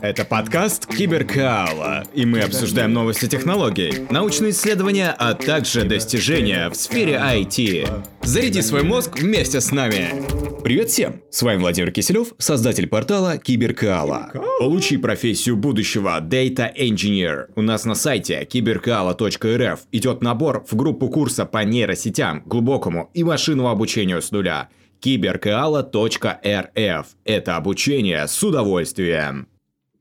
Это 0.00 0.24
подкаст 0.24 0.86
Киберкаала, 0.86 2.04
и 2.14 2.24
мы 2.24 2.40
обсуждаем 2.40 2.94
новости 2.94 3.26
технологий, 3.26 4.06
научные 4.08 4.52
исследования, 4.52 5.14
а 5.18 5.34
также 5.34 5.84
достижения 5.84 6.70
в 6.70 6.74
сфере 6.74 7.14
IT. 7.14 7.86
Заряди 8.22 8.62
свой 8.62 8.84
мозг 8.84 9.18
вместе 9.18 9.60
с 9.60 9.72
нами. 9.72 10.24
Привет 10.64 10.88
всем! 10.88 11.20
С 11.30 11.42
вами 11.42 11.58
Владимир 11.58 11.92
Киселев, 11.92 12.28
создатель 12.38 12.86
портала 12.86 13.36
Киберкаала. 13.36 14.30
Получи 14.58 14.96
профессию 14.96 15.56
будущего 15.56 16.18
Data 16.22 16.74
Engineer. 16.74 17.48
У 17.54 17.60
нас 17.60 17.84
на 17.84 17.94
сайте 17.94 18.46
киберкаала.рф 18.46 19.80
идет 19.92 20.22
набор 20.22 20.64
в 20.70 20.74
группу 20.74 21.10
курса 21.10 21.44
по 21.44 21.62
нейросетям, 21.64 22.42
глубокому 22.46 23.10
и 23.12 23.22
машинному 23.24 23.68
обучению 23.68 24.22
с 24.22 24.30
нуля 24.30 24.70
киберкаала.рф. 25.00 27.06
Это 27.24 27.56
обучение 27.56 28.26
с 28.26 28.42
удовольствием. 28.42 29.48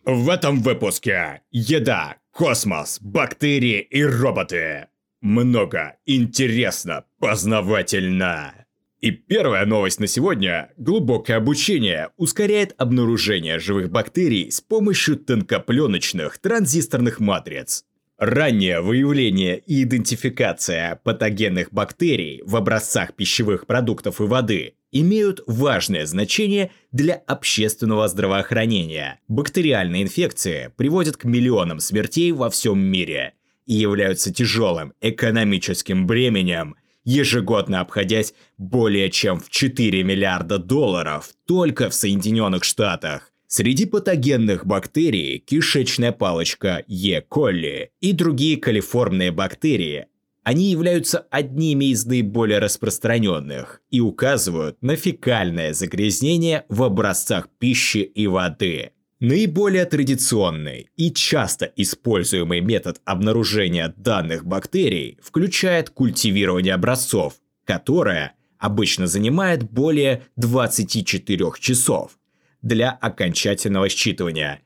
В 0.06 0.30
этом 0.30 0.62
выпуске 0.62 1.42
еда, 1.50 2.18
космос, 2.30 3.00
бактерии 3.02 3.80
и 3.80 4.04
роботы. 4.04 4.86
Много 5.20 5.95
интересно, 6.05 7.05
познавательно. 7.20 8.68
И 9.02 9.09
первая 9.09 9.66
новость 9.66 10.00
на 10.00 10.05
сегодня. 10.05 10.70
Глубокое 10.78 11.38
обучение 11.38 12.09
ускоряет 12.18 12.76
обнаружение 12.78 13.58
живых 13.58 13.90
бактерий 13.90 14.52
с 14.52 14.62
помощью 14.62 15.18
тонкопленочных 15.18 16.38
транзисторных 16.38 17.20
матриц. 17.20 17.84
Раннее 18.20 18.81
выявление 18.81 19.58
и 19.58 19.81
идентификация 19.81 21.02
патогенных 21.03 21.73
бактерий 21.73 22.44
в 22.45 22.56
образцах 22.56 23.16
пищевых 23.16 23.66
продуктов 23.66 24.22
и 24.22 24.26
воды 24.26 24.76
имеют 24.95 25.44
важное 25.45 26.05
значение 26.05 26.72
для 26.94 27.16
общественного 27.16 28.08
здравоохранения. 28.08 29.20
Бактериальные 29.27 30.03
инфекции 30.03 30.72
приводят 30.77 31.17
к 31.17 31.26
миллионам 31.26 31.81
смертей 31.81 32.31
во 32.31 32.49
всем 32.49 32.80
мире 32.80 33.34
и 33.66 33.73
являются 33.73 34.33
тяжелым 34.33 34.94
экономическим 35.02 36.08
бременем, 36.08 36.78
ежегодно 37.03 37.81
обходясь 37.81 38.33
более 38.58 39.11
чем 39.11 39.42
в 39.42 39.50
4 39.50 40.02
миллиарда 40.02 40.59
долларов 40.59 41.30
только 41.45 41.89
в 41.89 41.94
Соединенных 41.94 42.64
Штатах. 42.64 43.33
Среди 43.48 43.86
патогенных 43.86 44.66
бактерий 44.66 45.39
кишечная 45.39 46.14
палочка 46.14 46.86
Е. 46.88 47.20
колли 47.20 47.92
и 48.00 48.14
другие 48.14 48.55
колиформные 48.55 49.31
бактерии. 49.31 50.08
Они 50.46 50.70
являются 50.70 51.26
одними 51.32 51.86
из 51.86 52.06
наиболее 52.06 52.60
распространенных 52.60 53.82
и 53.90 54.00
указывают 54.00 54.82
на 54.82 54.96
фекальное 54.96 55.74
загрязнение 55.74 56.64
в 56.70 56.84
образцах 56.84 57.50
пищи 57.60 57.98
и 57.98 58.28
воды. 58.28 58.92
Наиболее 59.20 59.86
традиционный 59.86 60.90
и 60.96 61.12
часто 61.12 61.66
используемый 61.76 62.62
метод 62.62 63.02
обнаружения 63.04 63.94
данных 63.98 64.46
бактерий 64.46 65.18
включает 65.22 65.90
культивирование 65.90 66.76
образцов, 66.76 67.34
которое 67.66 68.36
обычно 68.58 69.08
занимает 69.08 69.64
более 69.64 70.23
24 70.38 71.52
часов– 71.60 72.18
для 72.66 72.90
окончательного 72.90 73.88
считывания 73.90 74.58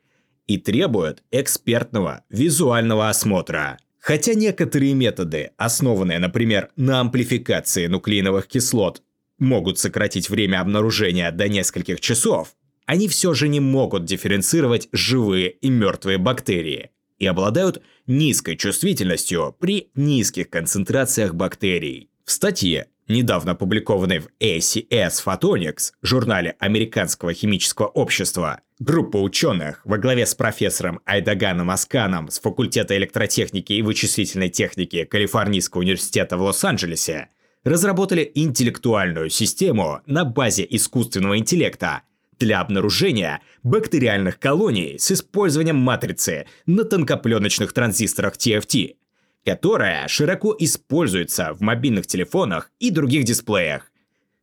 и 0.48 0.58
требует 0.58 1.22
экспертного 1.32 2.24
визуального 2.30 3.10
осмотра. 3.10 3.78
Хотя 4.10 4.34
некоторые 4.34 4.96
методы, 4.96 5.52
основанные, 5.58 6.18
например, 6.18 6.70
на 6.76 7.00
амплификации 7.00 7.86
нуклеиновых 7.86 8.48
кислот, 8.48 9.04
могут 9.38 9.78
сократить 9.78 10.32
время 10.32 10.62
обнаружения 10.62 11.32
до 11.32 11.48
нескольких 11.48 12.02
часов, 12.02 12.56
они 12.88 13.08
все 13.08 13.36
же 13.36 13.48
не 13.48 13.60
могут 13.60 14.06
дифференцировать 14.06 14.90
живые 14.92 15.52
и 15.52 15.70
мертвые 15.70 16.18
бактерии 16.18 16.90
и 17.20 17.28
обладают 17.28 17.84
низкой 18.08 18.56
чувствительностью 18.56 19.56
при 19.60 19.92
низких 19.94 20.50
концентрациях 20.50 21.36
бактерий. 21.36 22.10
В 22.26 22.32
статье 22.32 22.88
недавно 23.08 23.52
опубликованной 23.52 24.22
в 24.22 24.30
ACS 24.39 25.23
Photonics, 25.23 25.92
журнале 26.02 26.56
Американского 26.58 27.36
химического 27.36 27.86
общества, 27.86 28.62
группа 28.80 29.17
ученых 29.17 29.82
во 29.84 29.98
главе 29.98 30.26
с 30.26 30.34
профессором 30.34 31.02
Айдаганом 31.06 31.70
Асканом 31.70 32.30
с 32.30 32.40
факультета 32.40 32.98
электротехники 32.98 33.73
и 33.73 33.82
вычислительной 33.82 34.50
техники 34.50 35.04
Калифорнийского 35.04 35.82
университета 35.82 36.38
в 36.38 36.42
Лос-Анджелесе 36.42 37.28
разработали 37.64 38.32
интеллектуальную 38.36 39.30
систему 39.30 40.02
на 40.06 40.23
базе 40.23 40.66
искусственного 40.70 41.38
интеллекта 41.38 42.04
для 42.39 42.62
обнаружения 42.62 43.42
бактериальных 43.64 44.39
колоний 44.39 44.98
с 44.98 45.12
использованием 45.12 45.76
матрицы 45.76 46.48
на 46.66 46.86
тонкопленочных 46.86 47.73
транзисторах 47.73 48.38
TFT– 48.38 48.95
которая 49.45 50.08
широко 50.08 50.56
используется 50.60 51.54
в 51.54 51.62
мобильных 51.62 52.08
телефонах 52.08 52.72
и 52.80 52.92
других 52.92 53.23
дисплеях. 53.23 53.89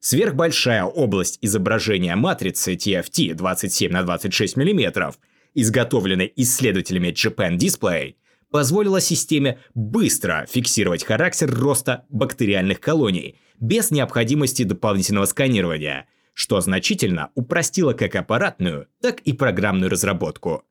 Сверхбольшая 0.09 0.85
область 0.85 1.41
изображения 1.43 2.15
матрицы 2.15 2.75
TFT 2.75 3.35
27 3.35 3.91
на 3.91 4.05
26 4.05 4.57
мм, 4.57 5.13
изготовленной 5.55 6.33
исследователями 6.37 7.09
Japan 7.09 7.57
Display, 7.57 8.15
позволила 8.53 9.01
системе 9.01 9.59
быстро 9.75 10.47
фиксировать 10.49 11.03
характер 11.03 11.53
роста 11.53 12.05
бактериальных 12.09 12.79
колоний 12.79 13.41
без 13.59 13.91
необходимости 13.91 14.63
дополнительного 14.63 15.25
сканирования, 15.25 16.07
что 16.35 16.61
значительно 16.61 17.33
упростило 17.35 17.93
как 17.93 18.15
аппаратную, 18.15 18.87
так 19.03 19.19
и 19.23 19.33
программную 19.33 19.91
разработку. 19.91 20.63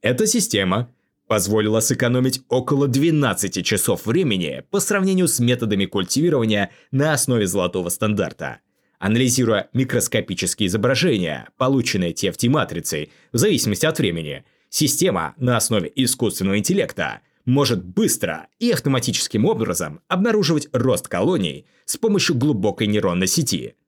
Эта 0.00 0.26
система 0.26 0.90
позволила 1.32 1.80
сэкономить 1.80 2.42
около 2.50 2.88
12 2.88 3.64
часов 3.64 4.04
времени 4.04 4.64
по 4.70 4.80
сравнению 4.80 5.28
с 5.28 5.40
методами 5.40 5.86
культивирования 5.86 6.72
на 6.90 7.14
основе 7.14 7.46
золотого 7.46 7.88
стандарта. 7.88 8.58
Анализируя 8.98 9.70
микроскопические 9.72 10.66
изображения, 10.66 11.48
полученные 11.56 12.12
TFT-матрицей, 12.12 13.12
в 13.32 13.38
зависимости 13.38 13.86
от 13.86 13.98
времени, 13.98 14.44
система 14.68 15.32
на 15.38 15.56
основе 15.56 15.90
искусственного 15.94 16.58
интеллекта 16.58 17.22
может 17.46 17.82
быстро 17.82 18.48
и 18.58 18.70
автоматическим 18.70 19.46
образом 19.46 20.00
обнаруживать 20.08 20.68
рост 20.74 21.08
колоний 21.08 21.64
с 21.86 21.96
помощью 21.96 22.36
глубокой 22.36 22.88
нейронной 22.88 23.26
сети– 23.26 23.74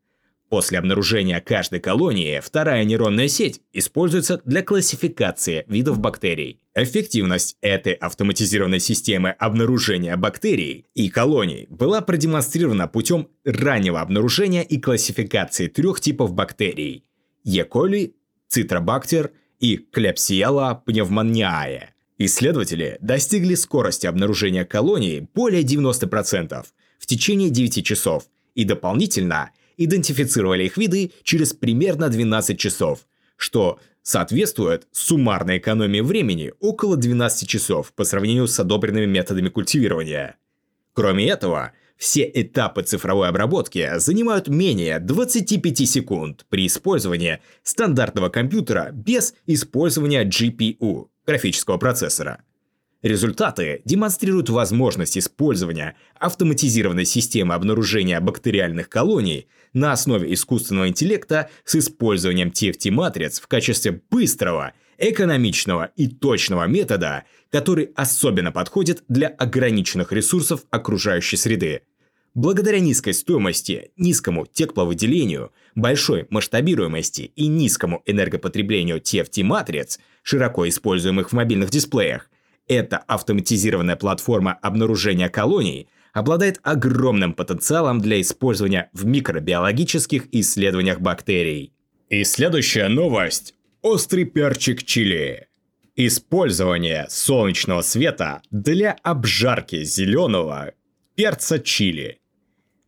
После 0.50 0.78
обнаружения 0.78 1.40
каждой 1.40 1.80
колонии 1.80 2.40
вторая 2.40 2.84
нейронная 2.84 3.28
сеть 3.28 3.60
используется 3.72 4.40
для 4.44 4.62
классификации 4.62 5.64
видов 5.68 5.98
бактерий. 5.98 6.60
Эффективность 6.74 7.56
этой 7.60 7.94
автоматизированной 7.94 8.80
системы 8.80 9.30
обнаружения 9.30 10.16
бактерий 10.16 10.86
и 10.94 11.08
колоний 11.08 11.66
была 11.70 12.02
продемонстрирована 12.02 12.88
путем 12.88 13.28
раннего 13.44 14.00
обнаружения 14.00 14.62
и 14.62 14.78
классификации 14.78 15.68
трех 15.68 16.00
типов 16.00 16.34
бактерий– 16.34 17.04
E. 17.44 17.64
coli, 17.64 18.14
Citrobacter 18.48 19.30
и 19.60 19.76
Klebsiella 19.92 20.82
pneumoniae. 20.86 21.88
Исследователи 22.18 22.96
достигли 23.00 23.54
скорости 23.54 24.06
обнаружения 24.06 24.64
колоний 24.64 25.28
более 25.34 25.62
90% 25.62 26.64
в 26.98 27.06
течение 27.06 27.50
9 27.50 27.84
часов 27.84 28.24
и 28.54 28.64
дополнительно– 28.64 29.50
идентифицировали 29.76 30.64
их 30.64 30.76
виды 30.76 31.12
через 31.22 31.52
примерно 31.52 32.08
12 32.08 32.58
часов, 32.58 33.00
что 33.36 33.78
соответствует 34.02 34.86
суммарной 34.92 35.58
экономии 35.58 36.00
времени 36.00 36.52
около 36.60 36.96
12 36.96 37.48
часов 37.48 37.92
по 37.92 38.04
сравнению 38.04 38.46
с 38.46 38.58
одобренными 38.60 39.06
методами 39.06 39.48
культивирования. 39.48 40.36
Кроме 40.92 41.28
этого, 41.28 41.72
все 41.96 42.30
этапы 42.32 42.82
цифровой 42.82 43.28
обработки 43.28 43.98
занимают 43.98 44.48
менее 44.48 44.98
25 44.98 45.88
секунд 45.88 46.44
при 46.48 46.66
использовании 46.66 47.40
стандартного 47.62 48.28
компьютера 48.28 48.90
без 48.92 49.34
использования 49.46 50.24
GPU– 50.24 51.08
графического 51.26 51.78
процессора– 51.78 52.42
Результаты 53.04 53.82
демонстрируют 53.84 54.48
возможность 54.48 55.18
использования 55.18 55.94
автоматизированной 56.18 57.04
системы 57.04 57.52
обнаружения 57.52 58.18
бактериальных 58.18 58.88
колоний 58.88 59.46
на 59.74 59.92
основе 59.92 60.32
искусственного 60.32 60.88
интеллекта 60.88 61.50
с 61.66 61.74
использованием 61.74 62.48
TFT-матриц 62.48 63.42
в 63.42 63.46
качестве 63.46 64.00
быстрого, 64.10 64.72
экономичного 64.96 65.90
и 65.96 66.08
точного 66.08 66.64
метода, 66.64 67.24
который 67.50 67.90
особенно 67.94 68.52
подходит 68.52 69.04
для 69.08 69.28
ограниченных 69.28 70.10
ресурсов 70.10 70.62
окружающей 70.70 71.36
среды. 71.36 71.82
Благодаря 72.32 72.80
низкой 72.80 73.12
стоимости, 73.12 73.90
низкому 73.98 74.46
тепловыделению, 74.50 75.52
большой 75.74 76.26
масштабируемости 76.30 77.32
и 77.36 77.48
низкому 77.48 78.02
энергопотреблению 78.06 79.02
TFT-матриц, 79.02 79.98
широко 80.22 80.66
используемых 80.66 81.28
в 81.28 81.32
мобильных 81.34 81.68
дисплеях, 81.68 82.30
эта 82.68 82.98
автоматизированная 82.98 83.96
платформа 83.96 84.58
обнаружения 84.62 85.28
колоний 85.28 85.88
обладает 86.12 86.60
огромным 86.62 87.34
потенциалом 87.34 88.00
для 88.00 88.20
использования 88.20 88.88
в 88.92 89.04
микробиологических 89.04 90.28
исследованиях 90.32 91.00
бактерий. 91.00 91.72
И 92.08 92.24
следующая 92.24 92.88
новость 92.88 93.54
острый 93.82 94.24
перчик 94.24 94.84
чили. 94.84 95.48
Использование 95.96 97.06
солнечного 97.08 97.82
света 97.82 98.42
для 98.50 98.96
обжарки 99.02 99.84
зеленого 99.84 100.72
перца 101.14 101.58
чили. 101.58 102.20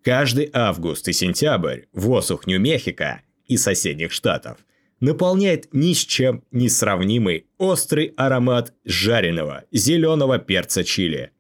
Каждый 0.03 0.51
август 0.53 1.09
и 1.09 1.13
сентябрь 1.13 1.83
в 1.93 2.13
Осух, 2.15 2.47
Нью-Мехико 2.47 3.23
и 3.47 3.57
соседних 3.57 4.13
штатов 4.13 4.59
наполняет 5.01 5.69
ни 5.73 5.93
с 5.93 5.99
чем 5.99 6.43
не 6.51 6.69
сравнимый 6.69 7.47
острый 7.59 8.15
аромат 8.17 8.73
жареного 8.85 9.65
зеленого 9.71 10.39
перца 10.39 10.85
чили. 10.85 11.31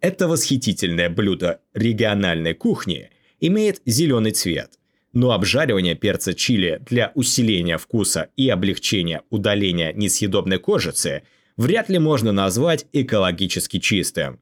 Это 0.00 0.28
восхитительное 0.28 1.10
блюдо 1.10 1.60
региональной 1.74 2.54
кухни 2.54 3.10
имеет 3.40 3.80
зеленый 3.86 4.32
цвет, 4.32 4.78
но 5.12 5.32
обжаривание 5.32 5.94
перца 5.94 6.34
чили 6.34 6.80
для 6.88 7.12
усиления 7.14 7.78
вкуса 7.78 8.28
и 8.36 8.48
облегчения 8.48 9.22
удаления 9.30 9.92
несъедобной 9.92 10.58
кожицы 10.58 11.22
вряд 11.56 11.88
ли 11.88 11.98
можно 11.98 12.32
назвать 12.32 12.86
экологически 12.92 13.78
чистым. 13.78 14.40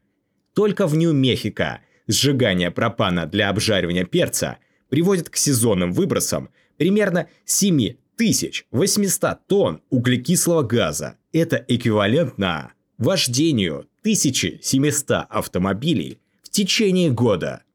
Только 0.55 0.87
в 0.87 0.97
Нью-Мехико 0.97 1.81
сжигание 2.07 2.71
пропана 2.71 3.27
для 3.27 3.49
обжаривания 3.49 4.05
перца 4.05 4.59
приводит 4.89 5.29
к 5.29 5.37
сезонным 5.37 5.93
выбросам 5.93 6.51
примерно 6.77 7.29
7800 8.21 9.47
тонн 9.47 9.81
углекислого 9.89 10.63
газа. 10.63 11.17
Это 11.33 11.65
эквивалентно 11.69 12.73
вождению 12.99 13.87
1700 14.01 15.27
автомобилей 15.31 16.19
в 16.43 16.51
течение 16.51 17.11
года– 17.11 17.63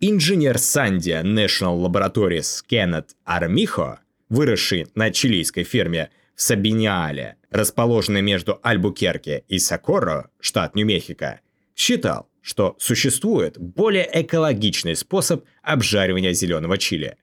Инженер 0.00 0.56
Санdia 0.56 1.24
National 1.24 1.84
Laboratories 1.84 2.62
Кеннет 2.64 3.16
Армихо, 3.24 3.98
выросший 4.28 4.86
на 4.94 5.10
чилийской 5.10 5.64
ферме 5.64 6.10
в 6.36 6.42
Сабиниале, 6.42 7.34
расположенной 7.50 8.22
между 8.22 8.60
Альбукерке 8.62 9.42
и 9.48 9.58
Сокоро, 9.58 10.30
штат 10.38 10.76
Нью-Мехико, 10.76 11.40
считал, 11.74 12.28
что 12.42 12.76
существует 12.78 13.58
более 13.58 14.08
экологичный 14.12 14.94
способ 14.94 15.44
обжаривания 15.62 16.32
зеленого 16.32 16.78
чили. 16.78 17.16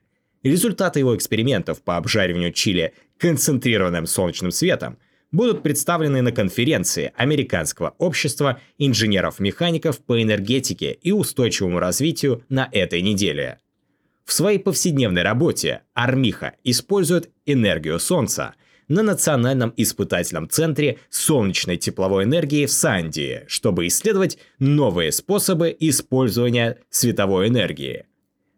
Результаты 0.46 1.00
его 1.00 1.16
экспериментов 1.16 1.82
по 1.82 1.98
обжариванию 1.98 2.54
чили 2.54 2.94
концентрированным 3.18 4.06
солнечным 4.06 4.52
светом 4.52 5.00
будут 5.32 5.64
представлены 5.64 6.22
на 6.22 6.32
конференции 6.32 7.12
Американского 7.18 7.96
общества 7.98 8.62
инженеров-механиков 8.78 9.98
по 10.02 10.22
энергетике 10.22 10.92
и 11.02 11.12
устойчивому 11.12 11.80
развитию 11.80 12.44
на 12.48 12.70
этой 12.72 13.02
неделе. 13.02 13.58
В 14.24 14.34
своей 14.34 14.60
повседневной 14.60 15.24
работе 15.24 15.82
Армиха 15.96 16.54
использует 16.64 17.32
энергию 17.48 18.00
Солнца 18.00 18.54
на 18.88 19.02
Национальном 19.02 19.74
испытательном 19.78 20.48
центре 20.48 21.00
солнечной 21.10 21.78
тепловой 21.78 22.26
энергии 22.26 22.68
в 22.68 22.72
Сандии, 22.72 23.46
чтобы 23.48 23.88
исследовать 23.88 24.38
новые 24.60 25.12
способы 25.12 25.76
использования 25.80 26.78
световой 26.92 27.48
энергии. 27.48 28.06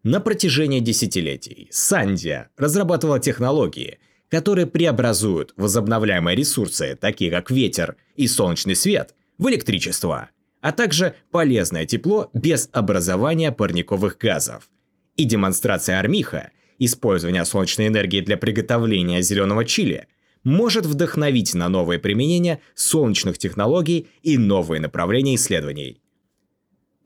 На 0.09 0.21
протяжении 0.21 0.79
десятилетий 0.79 1.67
Сандия 1.69 2.49
разрабатывала 2.55 3.19
технологии– 3.19 3.99
которые 4.29 4.67
преобразуют 4.67 5.53
возобновляемые 5.57 6.35
ресурсы, 6.35 6.97
такие 6.99 7.31
как 7.31 7.49
ветер 7.49 7.95
и 8.15 8.27
солнечный 8.27 8.75
свет, 8.75 9.15
в 9.37 9.49
электричество, 9.49 10.29
а 10.61 10.71
также 10.71 11.15
полезное 11.31 11.85
тепло 11.85 12.29
без 12.33 12.69
образования 12.73 13.51
парниковых 13.51 14.17
газов. 14.17 14.69
И 15.15 15.23
демонстрация 15.23 15.99
Армиха, 15.99 16.51
использования 16.79 17.45
солнечной 17.45 17.87
энергии 17.87 18.21
для 18.21 18.35
приготовления 18.35 19.21
зеленого 19.21 19.63
чили, 19.63 20.07
может 20.43 20.85
вдохновить 20.85 21.53
на 21.53 21.69
новые 21.69 21.99
применения 21.99 22.59
солнечных 22.75 23.37
технологий 23.37 24.07
и 24.23 24.37
новые 24.37 24.81
направления 24.81 25.35
исследований. 25.35 26.01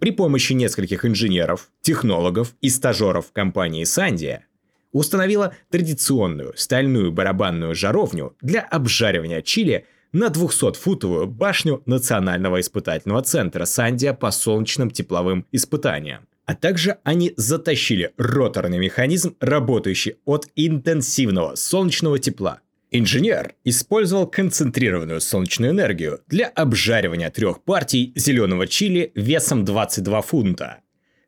При 0.02 0.10
помощи 0.10 0.54
нескольких 0.54 1.06
инженеров, 1.06 1.70
технологов 1.82 2.56
и 2.60 2.70
стажеров 2.70 3.32
компании 3.32 3.84
Сандия 3.84 4.48
установила 4.92 5.54
традиционную 5.70 6.54
стальную 6.58 7.12
барабанную 7.12 7.76
жаровню 7.76 8.36
для 8.42 8.62
обжаривания 8.62 9.44
чили 9.44 9.86
на 10.12 10.30
200-футовую 10.30 11.28
башню 11.28 11.84
Национального 11.86 12.62
испытательного 12.62 13.22
центра 13.22 13.66
Сандия 13.66 14.16
по 14.16 14.32
солнечным 14.32 14.90
тепловым 14.90 15.46
испытаниям. 15.52 16.28
А 16.46 16.56
также 16.56 16.98
они 17.04 17.36
затащили 17.38 18.12
роторный 18.18 18.80
механизм, 18.80 19.36
работающий 19.40 20.16
от 20.26 20.48
интенсивного 20.56 21.54
солнечного 21.54 22.18
тепла. 22.18 22.62
Инженер 22.92 23.56
использовал 23.64 24.28
концентрированную 24.28 25.22
солнечную 25.22 25.72
энергию 25.72 26.22
для 26.28 26.48
обжаривания 26.48 27.30
трех 27.30 27.64
партий 27.64 28.12
зеленого 28.16 28.68
чили 28.68 29.12
весом 29.16 29.64
22 29.66 30.22
фунта 30.22 30.82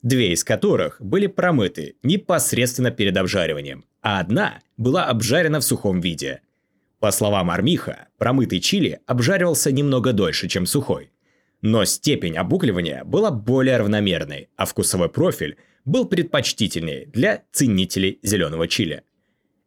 две 0.03 0.33
из 0.33 0.43
которых 0.43 0.97
были 1.01 1.27
промыты 1.27 1.95
непосредственно 2.03 2.91
перед 2.91 3.17
обжариванием, 3.17 3.85
а 4.01 4.19
одна 4.19 4.59
была 4.77 5.05
обжарена 5.05 5.59
в 5.59 5.63
сухом 5.63 6.01
виде. 6.01 6.41
По 6.99 7.11
словам 7.11 7.49
Армиха, 7.49 8.07
промытый 8.17 8.59
чили 8.59 8.99
обжаривался 9.07 9.71
немного 9.71 10.13
дольше, 10.13 10.47
чем 10.47 10.65
сухой. 10.65 11.09
Но 11.61 11.85
степень 11.85 12.37
обугливания 12.37 13.03
была 13.05 13.31
более 13.31 13.77
равномерной, 13.77 14.49
а 14.57 14.65
вкусовой 14.65 15.09
профиль 15.09 15.57
был 15.85 16.05
предпочтительнее 16.05 17.05
для 17.07 17.43
ценителей 17.51 18.19
зеленого 18.21 18.67
чили. 18.67 19.03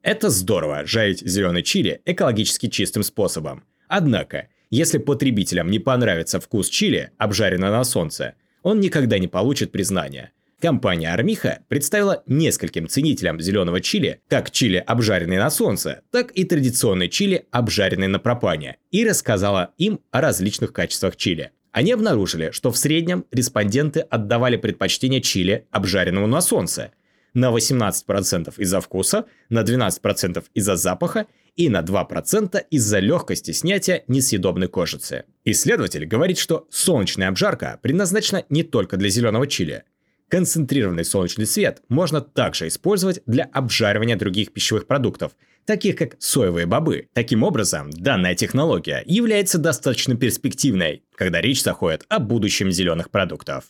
Это 0.07 0.31
здорово 0.31 0.87
жарить 0.87 1.21
зеленый 1.21 1.65
чили 1.65 2.01
экологически 2.05 2.69
чистым 2.69 3.03
способом. 3.03 3.65
Однако, 3.89 4.49
если 4.71 4.99
потребителям 4.99 5.69
не 5.69 5.81
понравится 5.81 6.39
вкус 6.39 6.69
чили, 6.69 7.11
обжаренного 7.19 7.73
на 7.73 7.85
солнце– 7.85 8.35
он 8.67 8.81
никогда 8.81 9.21
не 9.21 9.29
получит 9.29 9.71
признания. 9.71 10.33
Компания 10.61 11.13
Армиха 11.13 11.61
представила 11.69 12.25
нескольким 12.27 12.89
ценителям 12.89 13.41
зеленого 13.41 13.81
чили 13.81 14.21
как 14.29 14.51
чили, 14.51 14.83
обжаренный 14.85 15.39
на 15.39 15.51
солнце, 15.51 16.03
так 16.11 16.33
и 16.33 16.43
традиционный 16.45 17.09
чили, 17.09 17.47
обжаренный 17.53 18.09
на 18.09 18.19
пропане, 18.19 18.79
и 18.91 19.05
рассказала 19.05 19.73
им 19.79 20.01
о 20.11 20.21
различных 20.21 20.73
качествах 20.73 21.17
чили. 21.17 21.51
Они 21.71 21.93
обнаружили, 21.93 22.51
что 22.51 22.73
в 22.73 22.77
среднем 22.77 23.25
респонденты 23.31 24.01
отдавали 24.01 24.57
предпочтение 24.57 25.21
чили, 25.21 25.67
обжаренному 25.71 26.27
на 26.27 26.41
солнце, 26.41 26.93
на 27.37 27.55
18% 27.55 28.55
из-за 28.57 28.81
вкуса, 28.81 29.27
на 29.51 29.63
12% 29.63 30.43
из-за 30.55 30.77
запаха 30.77 31.27
и 31.55 31.69
на 31.69 31.83
2% 31.83 32.65
из-за 32.71 32.99
легкости 32.99 33.51
снятия 33.53 34.05
несъедобной 34.09 34.69
кожицы. 34.69 35.25
Исследователь 35.45 36.07
говорит, 36.07 36.39
что 36.39 36.67
солнечная 36.71 37.29
обжарка 37.29 37.79
предназначена 37.83 38.45
не 38.49 38.63
только 38.63 38.97
для 38.97 39.11
зеленого 39.11 39.47
чили. 39.47 39.85
Концентрированный 40.29 41.05
солнечный 41.05 41.47
свет 41.47 41.83
можно 41.89 42.21
также 42.21 42.69
использовать 42.69 43.21
для 43.27 43.45
обжаривания 43.45 44.17
других 44.17 44.53
пищевых 44.53 44.87
продуктов, 44.87 45.33
таких 45.67 45.97
как 45.97 46.17
соевые 46.19 46.67
бобы. 46.67 47.09
Таким 47.13 47.43
образом, 47.43 47.91
данная 47.91 48.35
технология 48.35 49.03
является 49.07 49.59
достаточно 49.59 50.17
перспективной, 50.17 51.05
когда 51.15 51.41
речь 51.41 51.63
заходит 51.63 52.07
о 52.09 52.19
будущем 52.19 52.73
зеленых 52.73 53.11
продуктов. 53.11 53.65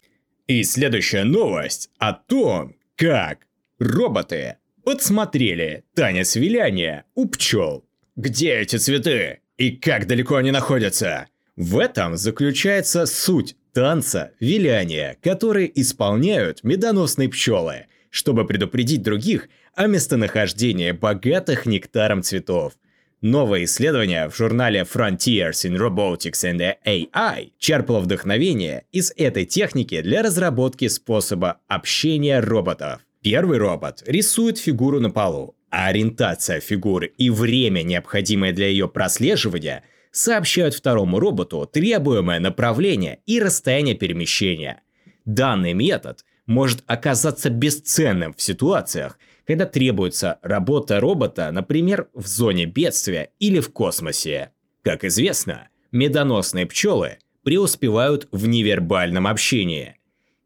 И 0.47 0.63
следующая 0.63 1.25
новость 1.25 1.91
о 1.99 2.13
том, 2.13 2.77
как 2.97 3.46
роботы 3.79 4.57
подсмотрели 4.85 5.85
танец 5.95 6.37
виляния 6.37 7.05
у 7.15 7.27
пчел. 7.27 7.85
Где 8.17 8.55
эти 8.55 8.77
цветы? 8.77 9.41
И 9.57 9.71
как 9.71 10.07
далеко 10.07 10.37
они 10.37 10.51
находятся? 10.51 11.29
В 11.57 11.79
этом 11.79 12.17
заключается 12.17 13.07
суть 13.07 13.57
танца 13.73 14.33
виляния, 14.41 15.17
который 15.23 15.71
исполняют 15.75 16.63
медоносные 16.63 17.29
пчелы, 17.29 17.87
чтобы 18.11 18.47
предупредить 18.47 19.03
других 19.03 19.49
о 19.75 19.87
местонахождении 19.87 20.93
богатых 20.93 21.67
нектаром 21.67 22.23
цветов. 22.23 22.75
Новое 23.23 23.65
исследование 23.65 24.29
в 24.29 24.37
журнале 24.37 24.83
Frontiers 24.83 25.65
in 25.65 25.77
Robotics 25.77 26.45
and 26.45 26.77
AI 26.85 27.53
черпало 27.59 28.01
вдохновение 28.01 28.85
из 28.93 29.13
этой 29.17 29.47
техники 29.47 30.01
для 30.03 30.23
разработки 30.23 30.89
способа 30.89 31.59
общения 31.67 32.41
роботов. 32.41 33.06
Первый 33.27 33.59
робот 33.59 34.05
рисует 34.07 34.57
фигуру 34.57 35.01
на 35.01 35.11
полу, 35.11 35.57
а 35.69 35.89
ориентация 35.89 36.61
фигуры 36.61 37.13
и 37.19 37.29
время, 37.29 37.83
необходимое 37.83 38.53
для 38.53 38.69
ее 38.69 38.89
прослеживания, 38.89 39.83
сообщают 40.13 40.75
второму 40.75 41.19
роботу 41.19 41.69
требуемое 41.73 42.39
направление 42.39 43.19
и 43.27 43.41
расстояние 43.41 43.97
перемещения. 43.97 44.81
Данный 45.25 45.73
метод 45.73 46.25
может 46.47 46.85
оказаться 46.87 47.51
бесценным 47.51 48.33
в 48.33 48.41
ситуациях, 48.41 49.19
когда 49.45 49.67
требуется 49.67 50.39
работа 50.43 51.01
робота, 51.01 51.51
например, 51.51 52.07
в 52.15 52.29
зоне 52.29 52.67
бедствия 52.67 53.31
или 53.41 53.59
в 53.59 53.73
космосе. 53.73 54.53
Как 54.83 55.03
известно, 55.03 55.67
медоносные 55.91 56.65
пчелы 56.67 57.19
преуспевают 57.43 58.29
в 58.31 58.47
невербальном 58.47 59.27
общении. 59.27 59.97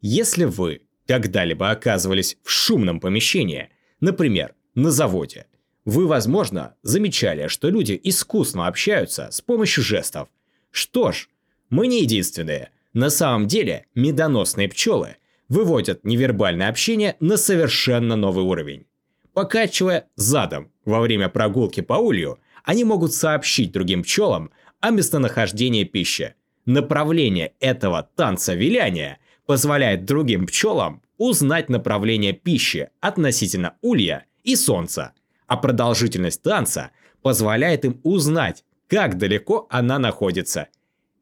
Если 0.00 0.44
вы 0.44 0.80
когда-либо 1.10 1.72
оказывались 1.72 2.36
в 2.44 2.50
шумном 2.50 3.00
помещении, 3.00 3.70
например, 3.98 4.54
на 4.76 4.92
заводе, 4.92 5.46
Вы, 5.84 6.06
возможно, 6.06 6.76
замечали, 6.82 7.48
что 7.48 7.68
люди 7.68 7.98
искусно 8.04 8.68
общаются 8.68 9.28
с 9.32 9.40
помощью 9.40 9.82
жестов. 9.82 10.28
Что 10.70 11.10
ж, 11.10 11.28
мы 11.68 11.88
не 11.88 12.02
единственные. 12.02 12.70
На 12.92 13.10
самом 13.10 13.48
деле, 13.48 13.86
медоносные 13.96 14.68
пчелы 14.68 15.16
выводят 15.48 16.04
невербальное 16.04 16.68
общение 16.68 17.16
на 17.18 17.36
совершенно 17.36 18.14
новый 18.14 18.44
уровень. 18.44 18.86
Покачивая 19.32 20.06
задом 20.14 20.70
во 20.84 21.00
время 21.00 21.28
прогулки 21.28 21.80
по 21.80 21.94
улью, 21.94 22.38
они 22.62 22.84
могут 22.84 23.14
сообщить 23.14 23.72
другим 23.72 24.04
пчелам 24.04 24.52
о 24.78 24.90
местонахождении 24.90 25.82
пищи. 25.82 26.34
Направление 26.66 27.54
этого 27.58 28.08
танца 28.14 28.54
виляния 28.54 29.18
позволяет 29.50 30.04
другим 30.04 30.46
пчелам 30.46 31.02
узнать 31.18 31.68
направление 31.68 32.32
пищи 32.32 32.90
относительно 33.00 33.74
улья 33.82 34.26
и 34.44 34.54
солнца, 34.54 35.12
а 35.48 35.56
продолжительность 35.56 36.40
танца 36.42 36.92
позволяет 37.20 37.84
им 37.84 38.00
узнать, 38.04 38.62
как 38.86 39.18
далеко 39.18 39.66
она 39.68 39.98
находится. 39.98 40.68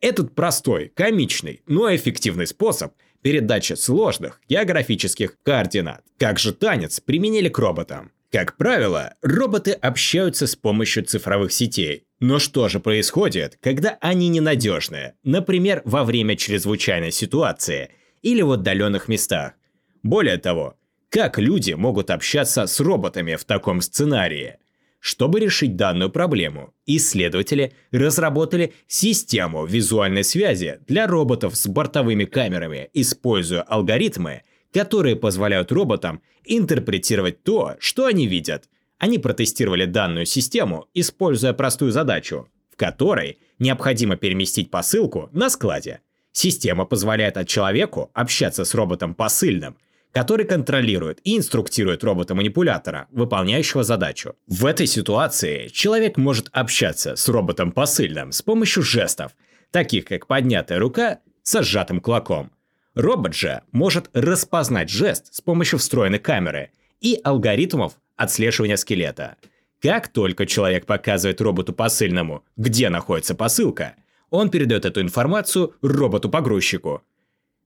Этот 0.02 0.34
простой, 0.34 0.92
комичный, 0.94 1.62
но 1.66 1.88
эффективный 1.96 2.46
способ 2.46 2.92
передачи 3.22 3.72
сложных 3.72 4.42
географических 4.46 5.38
координат. 5.42 6.04
Как 6.18 6.38
же 6.38 6.52
танец 6.52 7.00
применили 7.00 7.48
к 7.48 7.58
роботам? 7.58 8.12
Как 8.30 8.58
правило, 8.58 9.14
роботы 9.22 9.70
общаются 9.70 10.46
с 10.46 10.54
помощью 10.54 11.06
цифровых 11.06 11.50
сетей. 11.50 12.04
Но 12.20 12.38
что 12.38 12.68
же 12.68 12.78
происходит, 12.78 13.56
когда 13.62 13.96
они 14.02 14.28
ненадежны? 14.28 15.14
Например, 15.24 15.80
во 15.86 16.04
время 16.04 16.36
чрезвычайной 16.36 17.10
ситуации 17.10 17.90
или 18.22 18.42
в 18.42 18.52
отдаленных 18.52 19.08
местах. 19.08 19.54
Более 20.02 20.38
того, 20.38 20.76
как 21.10 21.38
люди 21.38 21.72
могут 21.72 22.10
общаться 22.10 22.66
с 22.66 22.80
роботами 22.80 23.34
в 23.34 23.44
таком 23.44 23.80
сценарии? 23.80 24.58
Чтобы 25.00 25.40
решить 25.40 25.76
данную 25.76 26.10
проблему, 26.10 26.74
исследователи 26.84 27.72
разработали 27.92 28.74
систему 28.88 29.64
визуальной 29.64 30.24
связи 30.24 30.80
для 30.86 31.06
роботов 31.06 31.56
с 31.56 31.66
бортовыми 31.66 32.24
камерами, 32.24 32.90
используя 32.92 33.62
алгоритмы, 33.62 34.42
которые 34.72 35.16
позволяют 35.16 35.72
роботам 35.72 36.20
интерпретировать 36.44 37.42
то, 37.42 37.76
что 37.78 38.06
они 38.06 38.26
видят. 38.26 38.68
Они 38.98 39.18
протестировали 39.18 39.84
данную 39.84 40.26
систему, 40.26 40.88
используя 40.92 41.52
простую 41.52 41.92
задачу, 41.92 42.48
в 42.70 42.76
которой 42.76 43.38
необходимо 43.58 44.16
переместить 44.16 44.70
посылку 44.70 45.30
на 45.32 45.48
складе. 45.48 46.00
Система 46.40 46.84
позволяет 46.84 47.36
от 47.36 47.48
человеку 47.48 48.12
общаться 48.14 48.64
с 48.64 48.72
роботом 48.72 49.12
посыльным, 49.12 49.76
который 50.12 50.46
контролирует 50.46 51.18
и 51.24 51.36
инструктирует 51.36 52.04
робота-манипулятора, 52.04 53.08
выполняющего 53.10 53.82
задачу. 53.82 54.36
В 54.46 54.64
этой 54.64 54.86
ситуации 54.86 55.66
человек 55.66 56.16
может 56.16 56.48
общаться 56.52 57.16
с 57.16 57.28
роботом 57.28 57.72
посыльным 57.72 58.30
с 58.30 58.40
помощью 58.40 58.84
жестов, 58.84 59.32
таких 59.72 60.04
как 60.04 60.28
поднятая 60.28 60.78
рука 60.78 61.18
со 61.42 61.64
сжатым 61.64 62.00
кулаком– 62.00 62.52
Робот 62.94 63.34
же 63.34 63.62
может 63.72 64.08
распознать 64.12 64.90
жест 64.90 65.34
с 65.34 65.40
помощью 65.40 65.80
встроенной 65.80 66.20
камеры 66.20 66.70
и 67.00 67.20
алгоритмов 67.24 67.94
отслеживания 68.16 68.76
скелета. 68.76 69.36
Как 69.80 70.06
только 70.08 70.46
человек 70.46 70.86
показывает 70.86 71.40
роботу 71.40 71.72
посыльному, 71.72 72.44
где 72.56 72.90
находится 72.90 73.34
посылка, 73.34 73.94
он 74.30 74.50
передает 74.50 74.84
эту 74.84 75.00
информацию 75.00 75.74
роботу-погрузчику. 75.82 77.02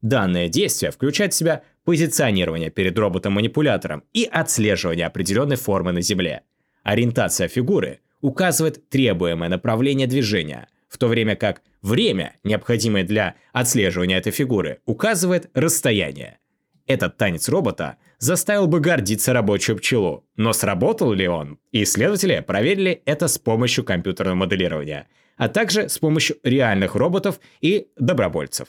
Данное 0.00 0.48
действие 0.48 0.90
включает 0.90 1.32
в 1.32 1.36
себя 1.36 1.62
позиционирование 1.84 2.70
перед 2.70 2.98
роботом-манипулятором 2.98 4.02
и 4.12 4.24
отслеживание 4.24 5.06
определенной 5.06 5.56
формы 5.56 5.92
на 5.92 6.00
Земле. 6.00 6.42
Ориентация 6.82 7.48
фигуры 7.48 8.00
указывает 8.20 8.88
требуемое 8.88 9.48
направление 9.48 10.06
движения, 10.06 10.68
в 10.88 10.98
то 10.98 11.08
время 11.08 11.36
как 11.36 11.62
время, 11.82 12.36
необходимое 12.44 13.04
для 13.04 13.36
отслеживания 13.52 14.18
этой 14.18 14.32
фигуры, 14.32 14.80
указывает 14.86 15.50
расстояние. 15.54 16.38
Этот 16.86 17.16
танец 17.16 17.48
робота 17.48 17.96
заставил 18.18 18.66
бы 18.66 18.80
гордиться 18.80 19.32
рабочую 19.32 19.78
пчелу, 19.78 20.24
но 20.36 20.52
сработал 20.52 21.12
ли 21.12 21.28
он? 21.28 21.58
Исследователи 21.70 22.40
проверили 22.40 23.02
это 23.04 23.28
с 23.28 23.38
помощью 23.38 23.84
компьютерного 23.84 24.34
моделирования, 24.34 25.08
а 25.42 25.48
также 25.48 25.88
с 25.88 25.98
помощью 25.98 26.36
реальных 26.44 26.94
роботов 26.94 27.40
и 27.60 27.88
добровольцев. 27.96 28.68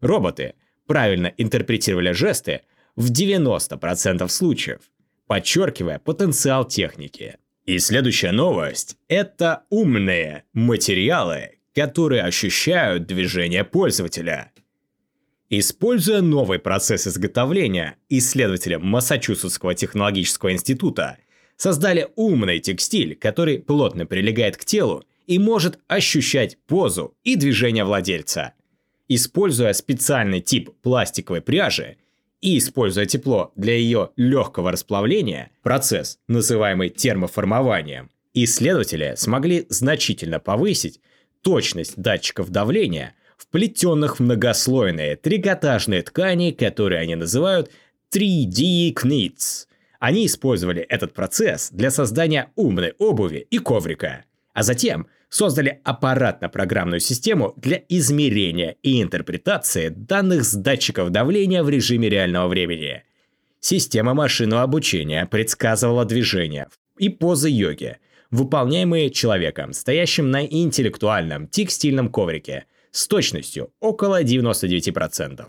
Роботы 0.00 0.54
правильно 0.86 1.34
интерпретировали 1.36 2.12
жесты 2.12 2.62
в 2.96 3.12
90% 3.12 4.26
случаев, 4.30 4.80
подчеркивая 5.26 5.98
потенциал 5.98 6.66
техники. 6.66 7.36
И 7.66 7.78
следующая 7.78 8.32
новость– 8.32 8.96
это 9.08 9.64
умные 9.68 10.44
материалы, 10.54 11.58
которые 11.74 12.22
ощущают 12.22 13.04
движение 13.04 13.62
пользователя. 13.62 14.50
Используя 15.50 16.22
новый 16.22 16.58
процесс 16.58 17.06
изготовления, 17.06 17.96
исследователи 18.08 18.76
Массачусетского 18.76 19.74
технологического 19.74 20.52
института 20.52 21.18
создали 21.58 22.08
умный 22.16 22.60
текстиль, 22.60 23.14
который 23.14 23.58
плотно 23.58 24.06
прилегает 24.06 24.56
к 24.56 24.64
телу 24.64 25.04
и 25.26 25.38
может 25.38 25.78
ощущать 25.88 26.58
позу 26.66 27.16
и 27.24 27.36
движение 27.36 27.84
владельца. 27.84 28.54
Используя 29.08 29.72
специальный 29.72 30.40
тип 30.40 30.70
пластиковой 30.82 31.42
пряжи 31.42 31.96
и 32.40 32.58
используя 32.58 33.06
тепло 33.06 33.52
для 33.56 33.74
ее 33.74 34.10
легкого 34.16 34.72
расплавления, 34.72 35.50
процесс, 35.62 36.18
называемый 36.28 36.88
термоформованием, 36.88 38.10
исследователи 38.34 39.14
смогли 39.16 39.66
значительно 39.68 40.40
повысить 40.40 41.00
точность 41.42 41.96
датчиков 41.96 42.50
давления, 42.50 43.14
вплетенных 43.36 44.16
в 44.16 44.22
многослойные 44.22 45.16
трикотажные 45.16 46.02
ткани, 46.02 46.50
которые 46.50 47.00
они 47.00 47.14
называют 47.14 47.70
3D 48.12 48.94
Knits. 48.94 49.66
Они 50.00 50.26
использовали 50.26 50.82
этот 50.82 51.14
процесс 51.14 51.70
для 51.70 51.90
создания 51.90 52.50
умной 52.56 52.94
обуви 52.98 53.46
и 53.50 53.58
коврика, 53.58 54.24
а 54.52 54.62
затем 54.62 55.06
создали 55.34 55.80
аппаратно-программную 55.82 57.00
систему 57.00 57.54
для 57.56 57.82
измерения 57.88 58.76
и 58.84 59.02
интерпретации 59.02 59.88
данных 59.88 60.44
с 60.44 60.54
датчиков 60.54 61.10
давления 61.10 61.64
в 61.64 61.68
режиме 61.68 62.08
реального 62.08 62.46
времени. 62.46 63.02
Система 63.58 64.14
машинного 64.14 64.62
обучения 64.62 65.26
предсказывала 65.26 66.04
движения 66.04 66.68
и 66.98 67.08
позы 67.08 67.50
йоги– 67.50 67.96
выполняемые 68.30 69.10
человеком, 69.10 69.72
стоящим 69.72 70.30
на 70.30 70.46
интеллектуальном 70.46 71.48
текстильном 71.48 72.10
коврике, 72.10 72.66
с 72.92 73.08
точностью 73.08 73.72
около 73.80 74.22
99%. 74.22 75.48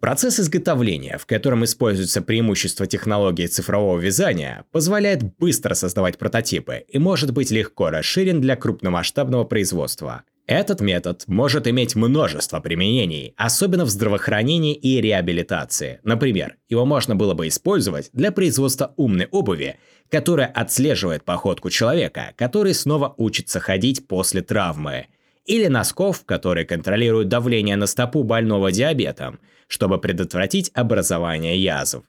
Процесс 0.00 0.40
изготовления, 0.40 1.18
в 1.18 1.26
котором 1.26 1.62
используется 1.64 2.22
преимущество 2.22 2.86
технологии 2.86 3.46
цифрового 3.46 3.98
вязания, 3.98 4.64
позволяет 4.72 5.22
быстро 5.38 5.74
создавать 5.74 6.16
прототипы 6.16 6.84
и 6.88 6.98
может 6.98 7.32
быть 7.32 7.50
легко 7.50 7.90
расширен 7.90 8.40
для 8.40 8.56
крупномасштабного 8.56 9.44
производства. 9.44 10.22
Этот 10.46 10.80
метод 10.80 11.24
может 11.26 11.68
иметь 11.68 11.96
множество 11.96 12.60
применений, 12.60 13.34
особенно 13.36 13.84
в 13.84 13.90
здравоохранении 13.90 14.74
и 14.74 15.02
реабилитации. 15.02 16.00
Например, 16.02 16.56
его 16.70 16.86
можно 16.86 17.14
было 17.14 17.34
бы 17.34 17.46
использовать 17.48 18.08
для 18.14 18.32
производства 18.32 18.94
умной 18.96 19.28
обуви, 19.30 19.76
которая 20.10 20.48
отслеживает 20.48 21.24
походку 21.24 21.68
человека, 21.68 22.32
который 22.36 22.72
снова 22.72 23.14
учится 23.18 23.60
ходить 23.60 24.08
после 24.08 24.40
травмы, 24.40 25.06
или 25.44 25.66
носков, 25.66 26.24
которые 26.24 26.66
контролируют 26.66 27.28
давление 27.28 27.76
на 27.76 27.86
стопу 27.86 28.24
больного 28.24 28.72
диабетом, 28.72 29.38
чтобы 29.70 29.98
предотвратить 29.98 30.70
образование 30.74 31.56
язв. 31.62 32.02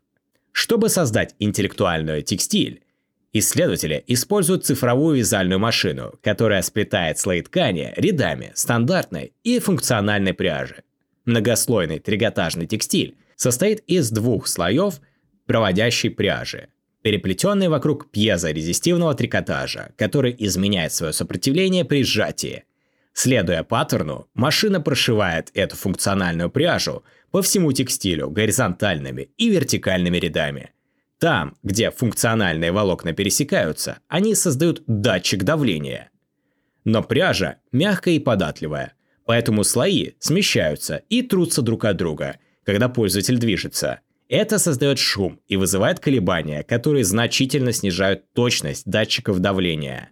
Чтобы 0.52 0.90
создать 0.90 1.36
интеллектуальную 1.40 2.24
текстиль, 2.24 2.82
Исследователи 3.34 4.04
используют 4.08 4.66
цифровую 4.66 5.20
вязальную 5.20 5.58
машину, 5.58 6.14
которая 6.22 6.62
сплетает 6.62 7.18
слои 7.18 7.42
ткани 7.42 7.94
рядами 7.96 8.52
стандартной 8.56 9.32
и 9.44 9.60
функциональной 9.60 10.34
пряжи. 10.34 10.84
Многослойный 11.24 12.00
трикотажный 12.00 12.68
текстиль 12.68 13.16
состоит 13.38 13.84
из 13.88 14.12
двух 14.12 14.48
слоев 14.48 15.00
проводящей 15.46 16.10
пряжи, 16.10 16.68
переплетенной 17.04 17.70
вокруг 17.70 18.12
пьезорезистивного 18.12 19.16
трикотажа, 19.16 19.94
который 19.96 20.36
изменяет 20.38 20.92
свое 20.92 21.14
сопротивление 21.14 21.86
при 21.86 22.04
сжатии. 22.04 22.66
Следуя 23.14 23.64
паттерну, 23.64 24.28
машина 24.34 24.80
прошивает 24.82 25.52
эту 25.54 25.76
функциональную 25.76 26.50
пряжу 26.50 27.04
по 27.32 27.42
всему 27.42 27.72
текстилю 27.72 28.30
горизонтальными 28.30 29.32
и 29.38 29.50
вертикальными 29.50 30.18
рядами– 30.18 30.72
там, 31.22 31.56
где 31.62 31.92
функциональные 31.92 32.72
волокна 32.72 33.14
пересекаются, 33.14 34.00
они 34.08 34.34
создают 34.34 34.82
датчик 34.88 35.44
давления. 35.44 36.10
Но 36.84 37.04
пряжа 37.04 37.58
мягкая 37.72 38.16
и 38.16 38.20
податливая, 38.20 38.94
поэтому 39.26 39.64
слои 39.64 40.14
смещаются 40.18 41.04
и 41.10 41.22
трутся 41.22 41.62
друг 41.62 41.86
от 41.86 41.96
друга, 41.96 42.40
когда 42.64 42.90
пользователь 42.90 43.38
движется. 43.38 44.00
Это 44.30 44.58
создает 44.58 44.98
шум 44.98 45.40
и 45.48 45.58
вызывает 45.58 46.00
колебания, 46.00 46.64
которые 46.64 47.04
значительно 47.04 47.72
снижают 47.72 48.34
точность 48.34 48.88
датчиков 48.88 49.38
давления. 49.38 50.10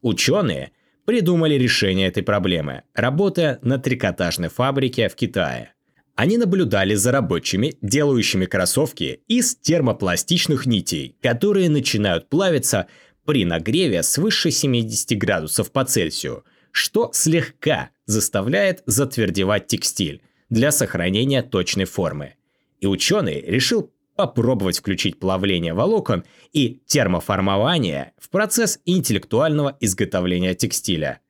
Ученые 0.00 0.72
придумали 1.10 1.54
решение 1.54 2.06
этой 2.06 2.22
проблемы, 2.22 2.84
работая 2.94 3.58
на 3.62 3.80
трикотажной 3.80 4.48
фабрике 4.48 5.08
в 5.08 5.16
Китае. 5.16 5.72
Они 6.14 6.38
наблюдали 6.38 6.94
за 6.94 7.10
рабочими, 7.10 7.74
делающими 7.82 8.46
кроссовки 8.46 9.20
из 9.26 9.56
термопластичных 9.56 10.66
нитей, 10.66 11.16
которые 11.20 11.68
начинают 11.68 12.28
плавиться 12.28 12.86
при 13.24 13.44
нагреве 13.44 14.04
свыше 14.04 14.52
70 14.52 15.18
градусов 15.18 15.72
по 15.72 15.84
Цельсию, 15.84 16.44
что 16.70 17.10
слегка 17.12 17.90
заставляет 18.06 18.84
затвердевать 18.86 19.66
текстиль 19.66 20.22
для 20.48 20.70
сохранения 20.70 21.42
точной 21.42 21.86
формы. 21.86 22.34
И 22.78 22.86
ученый 22.86 23.40
решил 23.40 23.90
попробовать 24.20 24.76
включить 24.76 25.18
плавление 25.18 25.72
волокон 25.72 26.24
и 26.52 26.82
термоформование 26.84 28.12
в 28.18 28.28
процесс 28.28 28.78
интеллектуального 28.84 29.78
изготовления 29.80 30.54
текстиля. 30.54 31.20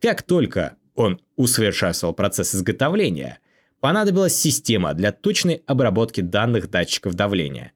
Как 0.00 0.22
только 0.22 0.74
он 0.96 1.20
усовершенствовал 1.36 2.12
процесс 2.12 2.56
изготовления, 2.56 3.38
понадобилась 3.78 4.34
система 4.34 4.94
для 4.94 5.12
точной 5.12 5.62
обработки 5.64 6.22
данных 6.22 6.70
датчиков 6.70 7.14
давления. 7.14 7.72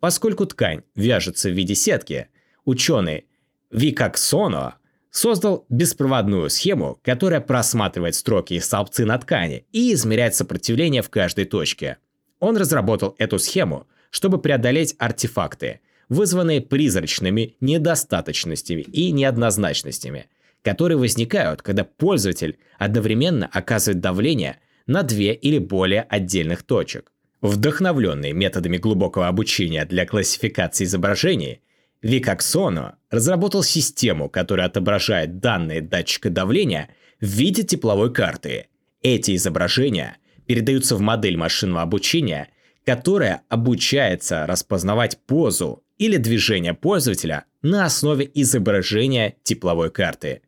Поскольку 0.00 0.44
ткань 0.44 0.82
вяжется 0.94 1.48
в 1.48 1.54
виде 1.54 1.74
сетки, 1.74 2.28
ученый 2.66 3.24
Викаксоно 3.70 4.74
создал 5.10 5.64
беспроводную 5.70 6.50
схему, 6.50 7.00
которая 7.02 7.40
просматривает 7.40 8.16
строки 8.16 8.52
и 8.52 8.60
столбцы 8.60 9.06
на 9.06 9.16
ткани 9.16 9.64
и 9.72 9.94
измеряет 9.94 10.34
сопротивление 10.34 11.00
в 11.00 11.08
каждой 11.08 11.46
точке– 11.46 11.96
он 12.42 12.56
разработал 12.56 13.14
эту 13.18 13.38
схему, 13.38 13.86
чтобы 14.10 14.38
преодолеть 14.38 14.96
артефакты, 14.98 15.78
вызванные 16.08 16.60
призрачными 16.60 17.54
недостаточностями 17.60 18.80
и 18.80 19.12
неоднозначностями, 19.12 20.26
которые 20.62 20.98
возникают, 20.98 21.62
когда 21.62 21.84
пользователь 21.84 22.58
одновременно 22.80 23.48
оказывает 23.52 24.00
давление 24.00 24.58
на 24.88 25.04
две 25.04 25.34
или 25.34 25.58
более 25.58 26.02
отдельных 26.02 26.64
точек. 26.64 27.12
Вдохновленный 27.42 28.32
методами 28.32 28.76
глубокого 28.76 29.28
обучения 29.28 29.84
для 29.84 30.04
классификации 30.04 30.84
изображений, 30.84 31.62
Викаксоно 32.02 32.96
разработал 33.10 33.62
систему, 33.62 34.28
которая 34.28 34.66
отображает 34.66 35.38
данные 35.38 35.80
датчика 35.80 36.28
давления 36.28 36.88
в 37.20 37.26
виде 37.26 37.62
тепловой 37.62 38.12
карты. 38.12 38.66
Эти 39.00 39.36
изображения 39.36 40.16
передаются 40.46 40.96
в 40.96 41.00
модель 41.00 41.36
машинного 41.36 41.82
обучения, 41.82 42.48
которая 42.84 43.42
обучается 43.48 44.46
распознавать 44.46 45.18
позу 45.26 45.82
или 45.98 46.16
движение 46.16 46.74
пользователя 46.74 47.44
на 47.62 47.84
основе 47.84 48.28
изображения 48.34 49.36
тепловой 49.44 49.90
карты. 49.90 50.42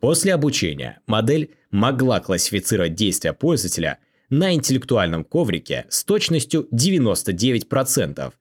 После 0.00 0.34
обучения 0.34 1.00
модель 1.06 1.54
могла 1.70 2.20
классифицировать 2.20 2.94
действия 2.94 3.32
пользователя 3.32 3.98
на 4.28 4.54
интеллектуальном 4.54 5.24
коврике 5.24 5.86
с 5.88 6.04
точностью 6.04 6.68
99% 6.72 8.32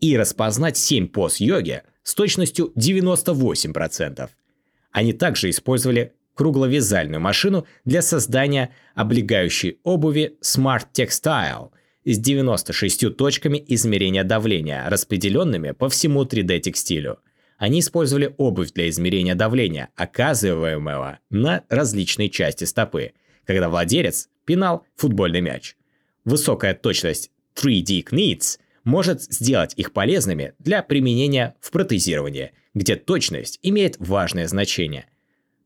и 0.00 0.16
распознать 0.16 0.76
7 0.76 1.08
поз 1.08 1.38
йоги 1.38 1.82
с 2.02 2.14
точностью 2.14 2.72
98%. 2.76 4.28
Они 4.90 5.12
также 5.12 5.50
использовали 5.50 6.12
кругловязальную 6.34 7.20
машину 7.20 7.66
для 7.84 8.02
создания 8.02 8.70
облегающей 8.94 9.78
обуви 9.82 10.36
Smart 10.42 10.86
Textile 10.92 11.70
с 12.04 12.18
96 12.18 13.16
точками 13.16 13.64
измерения 13.68 14.24
давления, 14.24 14.88
распределенными 14.88 15.70
по 15.70 15.88
всему 15.88 16.24
3D-текстилю. 16.24 17.18
Они 17.56 17.80
использовали 17.80 18.34
обувь 18.36 18.72
для 18.72 18.88
измерения 18.88 19.34
давления, 19.34 19.88
оказываемого 19.94 21.20
на 21.30 21.64
различные 21.68 22.28
части 22.28 22.64
стопы, 22.64 23.12
когда 23.46 23.68
владелец 23.68 24.28
пинал 24.44 24.84
футбольный 24.96 25.40
мяч. 25.40 25.76
Высокая 26.24 26.74
точность 26.74 27.30
3D 27.54 28.04
Knits 28.10 28.58
может 28.82 29.22
сделать 29.22 29.72
их 29.76 29.92
полезными 29.92 30.52
для 30.58 30.82
применения 30.82 31.54
в 31.60 31.70
протезировании, 31.70 32.52
где 32.74 32.96
точность 32.96 33.58
имеет 33.62 33.96
важное 33.98 34.48
значение– 34.48 35.06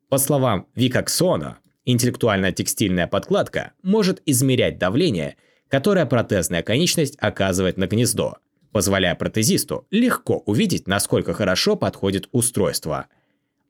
по 0.09 0.17
словам 0.17 0.67
Викаксона, 0.75 1.59
интеллектуальная 1.85 2.53
текстильная 2.53 3.07
подкладка 3.07 3.73
может 3.83 4.23
измерять 4.25 4.79
давление, 4.79 5.37
которое 5.69 6.07
протезная 6.07 6.63
конечность 6.63 7.17
оказывает 7.19 7.77
на 7.77 7.87
гнездо, 7.87 8.39
позволяя 8.73 9.15
протезисту 9.15 9.87
легко 9.91 10.39
увидеть, 10.47 10.87
насколько 10.89 11.35
хорошо 11.35 11.77
подходит 11.77 12.29
устройство. 12.33 13.07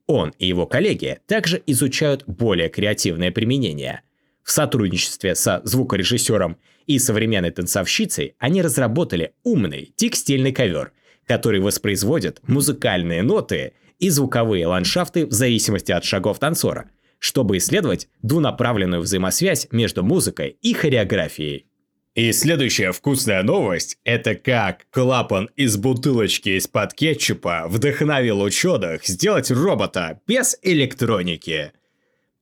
Он 0.06 0.32
и 0.38 0.46
его 0.46 0.66
коллеги 0.66 1.18
также 1.26 1.60
изучают 1.66 2.24
более 2.26 2.68
креативное 2.68 3.32
применение. 3.32 4.02
В 4.44 4.52
сотрудничестве 4.52 5.34
со 5.34 5.60
звукорежиссером 5.64 6.56
и 6.86 6.98
современной 6.98 7.50
танцовщицей 7.50 8.34
они 8.38 8.62
разработали 8.62 9.32
умный 9.42 9.92
текстильный 9.96 10.52
ковер, 10.52 10.92
который 11.26 11.60
воспроизводит 11.60 12.40
музыкальные 12.46 13.22
ноты– 13.22 13.72
и 13.98 14.10
звуковые 14.10 14.66
ландшафты 14.66 15.26
в 15.26 15.32
зависимости 15.32 15.92
от 15.92 16.04
шагов 16.04 16.38
танцора, 16.38 16.90
чтобы 17.18 17.56
исследовать 17.56 18.08
двунаправленную 18.22 19.02
взаимосвязь 19.02 19.68
между 19.70 20.02
музыкой 20.02 20.56
и 20.62 20.72
хореографией. 20.72 21.66
И 22.14 22.32
следующая 22.32 22.90
вкусная 22.90 23.44
новость– 23.44 23.98
это 24.04 24.34
как 24.34 24.86
клапан 24.90 25.50
из 25.54 25.76
бутылочки 25.76 26.58
из-под 26.58 26.92
кетчупа 26.94 27.66
вдохновил 27.68 28.40
ученых 28.40 29.06
сделать 29.06 29.52
робота 29.52 30.20
без 30.26 30.58
электроники. 30.62 31.72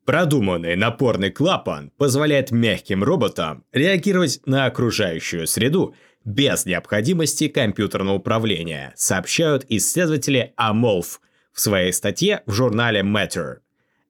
Продуманный 0.06 0.76
напорный 0.76 1.30
клапан 1.30 1.90
позволяет 1.98 2.52
мягким 2.52 3.04
роботам 3.04 3.64
реагировать 3.72 4.40
на 4.46 4.64
окружающую 4.64 5.46
среду 5.46 5.94
без 6.24 6.64
необходимости 6.64 7.48
компьютерного 7.48 8.14
управления, 8.14 8.94
сообщают 8.96 9.66
исследователи 9.68 10.54
Amolf 10.58 11.18
в 11.56 11.60
своей 11.60 11.92
статье 11.92 12.42
в 12.46 12.52
журнале 12.52 13.00
Matter. 13.00 13.56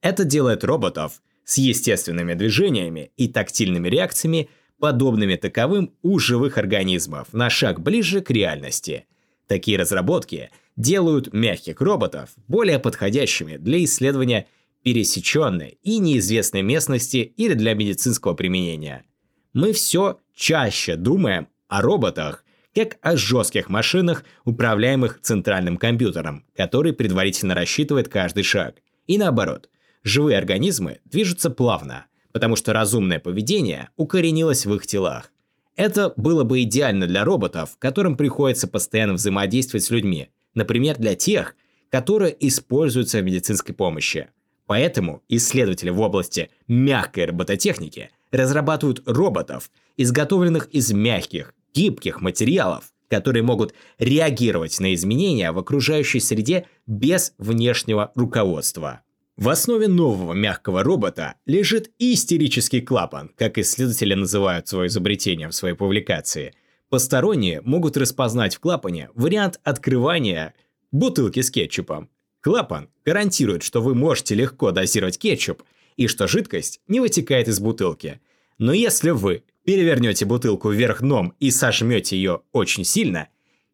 Это 0.02 0.24
делает 0.24 0.64
роботов 0.64 1.22
с 1.44 1.59
естественными 1.59 2.35
движениями 2.35 3.12
и 3.16 3.28
тактильными 3.28 3.88
реакциями, 3.88 4.50
подобными 4.80 5.37
таковым 5.37 5.94
у 6.02 6.18
живых 6.18 6.59
организмов, 6.59 7.32
на 7.32 7.48
шаг 7.48 7.80
ближе 7.80 8.20
к 8.20 8.30
реальности. 8.30 9.06
Такие 9.46 9.78
разработки 9.78 10.50
делают 10.76 11.32
мягких 11.32 11.80
роботов 11.80 12.30
более 12.48 12.80
подходящими 12.80 13.56
для 13.56 13.82
исследования 13.85 14.48
пересеченной 14.82 15.78
и 15.82 15.98
неизвестной 15.98 16.62
местности 16.62 17.32
или 17.37 17.54
для 17.54 17.74
медицинского 17.74 18.35
применения. 18.35 19.04
Мы 19.52 19.72
все 19.72 20.18
чаще 20.35 20.96
думаем 20.96 21.46
о 21.68 21.80
роботах 21.80 22.44
как 22.77 22.99
о 23.01 23.17
жестких 23.17 23.71
машинах, 23.71 24.23
управляемых 24.45 25.21
центральным 25.23 25.79
компьютером, 25.79 26.45
который 26.55 26.93
предварительно 26.93 27.55
рассчитывает 27.55 28.11
каждый 28.11 28.43
шаг. 28.43 28.77
И 29.07 29.17
наоборот, 29.17 29.71
живые 30.05 30.37
организмы 30.37 30.99
движутся 31.07 31.49
плавно, 31.49 32.05
потому 32.33 32.55
что 32.55 32.75
разумное 32.75 33.19
поведение 33.19 33.89
укоренилось 33.97 34.67
в 34.67 34.75
их 34.75 34.87
телах. 34.87 35.33
Это 35.75 36.12
было 36.19 36.45
бы 36.45 36.62
идеально 36.65 37.07
для 37.07 37.25
роботов, 37.25 37.77
которым 37.79 38.15
приходится 38.15 38.69
постоянно 38.69 39.15
взаимодействовать 39.15 39.85
с 39.85 39.91
людьми, 39.91 40.29
например, 40.55 40.99
для 40.99 41.15
тех, 41.15 41.57
которые 41.91 42.37
используются 42.47 43.21
в 43.21 43.25
медицинской 43.25 43.75
помощи. 43.75 44.29
Поэтому 44.67 45.23
исследователи 45.29 45.89
в 45.89 46.01
области 46.01 46.51
мягкой 46.69 47.27
робототехники 47.27 48.11
разрабатывают 48.33 49.03
роботов, 49.07 49.71
изготовленных 49.97 50.69
из 50.73 50.93
мягких, 50.93 51.55
гибких 51.77 52.21
материалов, 52.23 52.93
которые 53.09 53.43
могут 53.43 53.75
реагировать 53.99 54.81
на 54.81 54.95
изменения 54.95 55.53
в 55.53 55.59
окружающей 55.59 56.21
среде 56.21 56.67
без 56.87 57.35
внешнего 57.39 58.11
руководства. 58.15 59.03
В 59.37 59.51
основе 59.51 59.87
нового 59.87 60.33
мягкого 60.33 60.83
робота 60.83 61.35
лежит 61.45 61.91
истерический 61.99 62.81
клапан, 62.81 63.31
как 63.37 63.59
исследователи 63.59 64.15
называют 64.15 64.67
свое 64.67 64.89
изобретение 64.89 65.49
в 65.49 65.55
своей 65.55 65.75
публикации. 65.75 66.55
Посторонние 66.89 67.61
могут 67.61 67.99
распознать 67.99 68.57
в 68.57 68.61
клапане 68.61 69.11
вариант 69.15 69.61
открывания 69.62 70.55
бутылки 70.91 71.41
с 71.41 71.51
кетчупом. 71.51 72.09
Клапан 72.41 72.89
гарантирует, 73.05 73.62
что 73.62 73.83
вы 73.83 73.95
можете 73.95 74.35
легко 74.35 74.71
дозировать 74.71 75.19
кетчуп 75.19 75.62
и 75.97 76.07
что 76.07 76.27
жидкость 76.29 76.81
не 76.89 77.01
вытекает 77.01 77.49
из 77.49 77.61
бутылки. 77.61 78.21
Но 78.57 78.73
если 78.73 79.11
вы 79.11 79.43
перевернете 79.66 80.24
бутылку 80.24 80.70
вверх 80.70 81.02
дном 81.02 81.35
и 81.40 81.50
сожмете 81.50 82.16
ее 82.16 82.40
очень 82.52 82.85
сильно, 82.85 83.29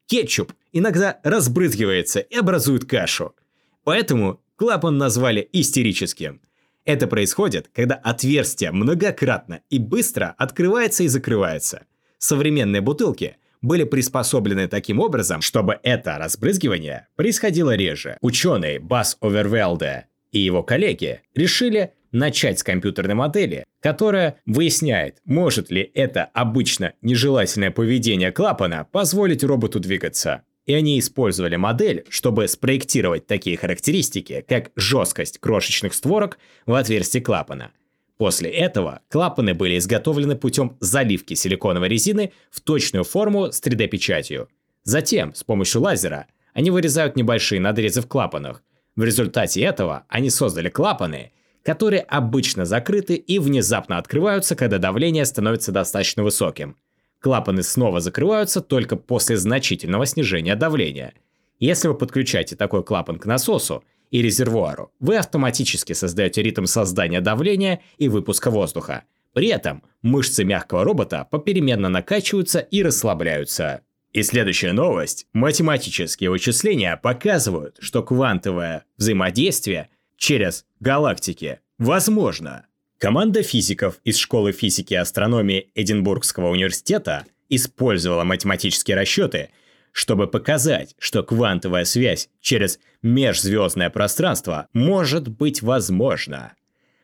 кетчуп 0.06 0.52
иногда 0.72 1.20
разбрызгивается 1.22 2.18
и 2.18 2.34
образует 2.36 2.86
кашу. 2.86 3.36
Поэтому 3.84 4.40
клапан 4.56 4.96
назвали 4.98 5.48
истерическим. 5.52 6.40
Это 6.84 7.06
происходит, 7.06 7.70
когда 7.72 7.94
отверстие 7.94 8.72
многократно 8.72 9.60
и 9.70 9.78
быстро 9.78 10.34
открывается 10.38 11.04
и 11.04 11.08
закрывается. 11.08 11.84
Современные 12.18 12.80
бутылки 12.80 13.36
были 13.60 13.84
приспособлены 13.84 14.68
таким 14.68 14.98
образом, 14.98 15.42
чтобы 15.42 15.78
это 15.82 16.16
разбрызгивание 16.18 17.06
происходило 17.16 17.76
реже. 17.76 18.16
Ученый 18.20 18.78
Бас 18.78 19.16
Овервелде 19.20 20.06
и 20.32 20.40
его 20.40 20.62
коллеги 20.62 21.20
решили 21.34 21.92
начать 22.12 22.58
с 22.58 22.62
компьютерной 22.62 23.14
модели, 23.14 23.64
которая 23.80 24.36
выясняет, 24.46 25.18
может 25.24 25.70
ли 25.70 25.90
это 25.94 26.24
обычно 26.34 26.92
нежелательное 27.02 27.70
поведение 27.70 28.30
клапана 28.30 28.86
позволить 28.92 29.42
роботу 29.42 29.80
двигаться. 29.80 30.42
И 30.64 30.74
они 30.74 31.00
использовали 31.00 31.56
модель, 31.56 32.04
чтобы 32.08 32.46
спроектировать 32.46 33.26
такие 33.26 33.56
характеристики, 33.56 34.44
как 34.46 34.70
жесткость 34.76 35.38
крошечных 35.38 35.92
створок 35.92 36.38
в 36.66 36.74
отверстии 36.74 37.18
клапана. 37.18 37.72
После 38.16 38.50
этого 38.50 39.00
клапаны 39.08 39.54
были 39.54 39.78
изготовлены 39.78 40.36
путем 40.36 40.76
заливки 40.78 41.34
силиконовой 41.34 41.88
резины 41.88 42.32
в 42.52 42.60
точную 42.60 43.02
форму 43.02 43.50
с 43.50 43.60
3D-печатью. 43.60 44.48
Затем, 44.84 45.34
с 45.34 45.42
помощью 45.42 45.80
лазера, 45.80 46.26
они 46.54 46.70
вырезают 46.70 47.16
небольшие 47.16 47.60
надрезы 47.60 48.00
в 48.00 48.06
клапанах. 48.06 48.62
В 48.94 49.02
результате 49.02 49.62
этого 49.62 50.04
они 50.08 50.30
создали 50.30 50.68
клапаны, 50.68 51.32
которые 51.62 52.02
обычно 52.02 52.64
закрыты 52.64 53.14
и 53.14 53.38
внезапно 53.38 53.98
открываются, 53.98 54.56
когда 54.56 54.78
давление 54.78 55.24
становится 55.24 55.72
достаточно 55.72 56.22
высоким– 56.22 56.76
Клапаны 57.22 57.62
снова 57.62 58.00
закрываются 58.00 58.60
только 58.60 58.96
после 58.96 59.36
значительного 59.36 60.06
снижения 60.06 60.56
давления. 60.56 61.14
Если 61.60 61.86
вы 61.86 61.94
подключаете 61.94 62.56
такой 62.56 62.82
клапан 62.82 63.18
к 63.20 63.26
насосу 63.26 63.84
и 64.10 64.20
резервуару, 64.20 64.90
вы 64.98 65.16
автоматически 65.16 65.92
создаете 65.92 66.42
ритм 66.42 66.64
создания 66.64 67.20
давления 67.20 67.80
и 67.96 68.08
выпуска 68.08 68.50
воздуха. 68.50 69.04
При 69.32 69.46
этом 69.46 69.84
мышцы 70.02 70.42
мягкого 70.42 70.82
робота 70.82 71.28
попеременно 71.30 71.88
накачиваются 71.88 72.58
и 72.58 72.82
расслабляются. 72.82 73.82
И 74.12 74.24
следующая 74.24 74.72
новость. 74.72 75.26
Математические 75.32 76.28
вычисления 76.28 76.96
показывают, 76.96 77.76
что 77.78 78.02
квантовое 78.02 78.84
взаимодействие 78.98 79.90
через 80.22 80.66
галактики 80.78 81.58
возможно. 81.78 82.66
Команда 82.98 83.42
физиков 83.42 83.98
из 84.04 84.18
Школы 84.18 84.52
физики 84.52 84.94
и 84.94 84.96
астрономии 84.96 85.72
Эдинбургского 85.74 86.50
университета 86.50 87.24
использовала 87.48 88.22
математические 88.22 88.96
расчеты, 88.96 89.50
чтобы 89.90 90.28
показать, 90.28 90.94
что 91.00 91.24
квантовая 91.24 91.84
связь 91.84 92.28
через 92.40 92.78
межзвездное 93.02 93.90
пространство 93.90 94.68
может 94.72 95.26
быть 95.26 95.60
возможна. 95.60 96.52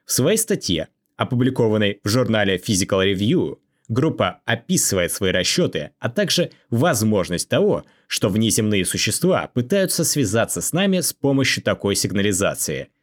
В 0.06 0.12
своей 0.12 0.38
статье, 0.38 0.86
опубликованной 1.16 1.98
в 2.04 2.08
журнале 2.08 2.56
Physical 2.56 3.04
Review, 3.04 3.58
группа 3.88 4.42
описывает 4.44 5.10
свои 5.10 5.32
расчеты, 5.32 5.90
а 5.98 6.08
также 6.08 6.52
возможность 6.70 7.48
того, 7.48 7.84
что 8.06 8.28
внеземные 8.28 8.84
существа 8.84 9.50
пытаются 9.52 10.04
связаться 10.04 10.60
с 10.60 10.72
нами 10.72 11.00
с 11.00 11.12
помощью 11.12 11.64
такой 11.64 11.96
сигнализации– 11.96 12.90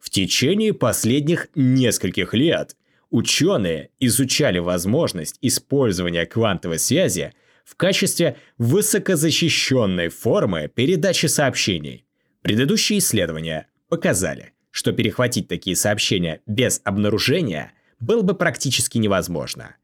в 0.00 0.10
течение 0.10 0.72
последних 0.72 1.48
нескольких 1.54 2.34
лет 2.34 2.76
ученые 3.10 3.90
изучали 4.00 4.58
возможность 4.58 5.36
использования 5.42 6.26
квантовой 6.26 6.78
связи 6.78 7.32
в 7.64 7.76
качестве 7.76 8.36
высокозащищенной 8.58 10.08
формы 10.08 10.68
передачи 10.74 11.26
сообщений. 11.26 12.06
Предыдущие 12.42 12.98
исследования 12.98 13.68
показали, 13.88 14.52
что 14.70 14.92
перехватить 14.92 15.48
такие 15.48 15.76
сообщения 15.76 16.40
без 16.46 16.80
обнаружения 16.84 17.72
было 18.00 18.22
бы 18.22 18.34
практически 18.34 18.98
невозможно. 18.98 19.76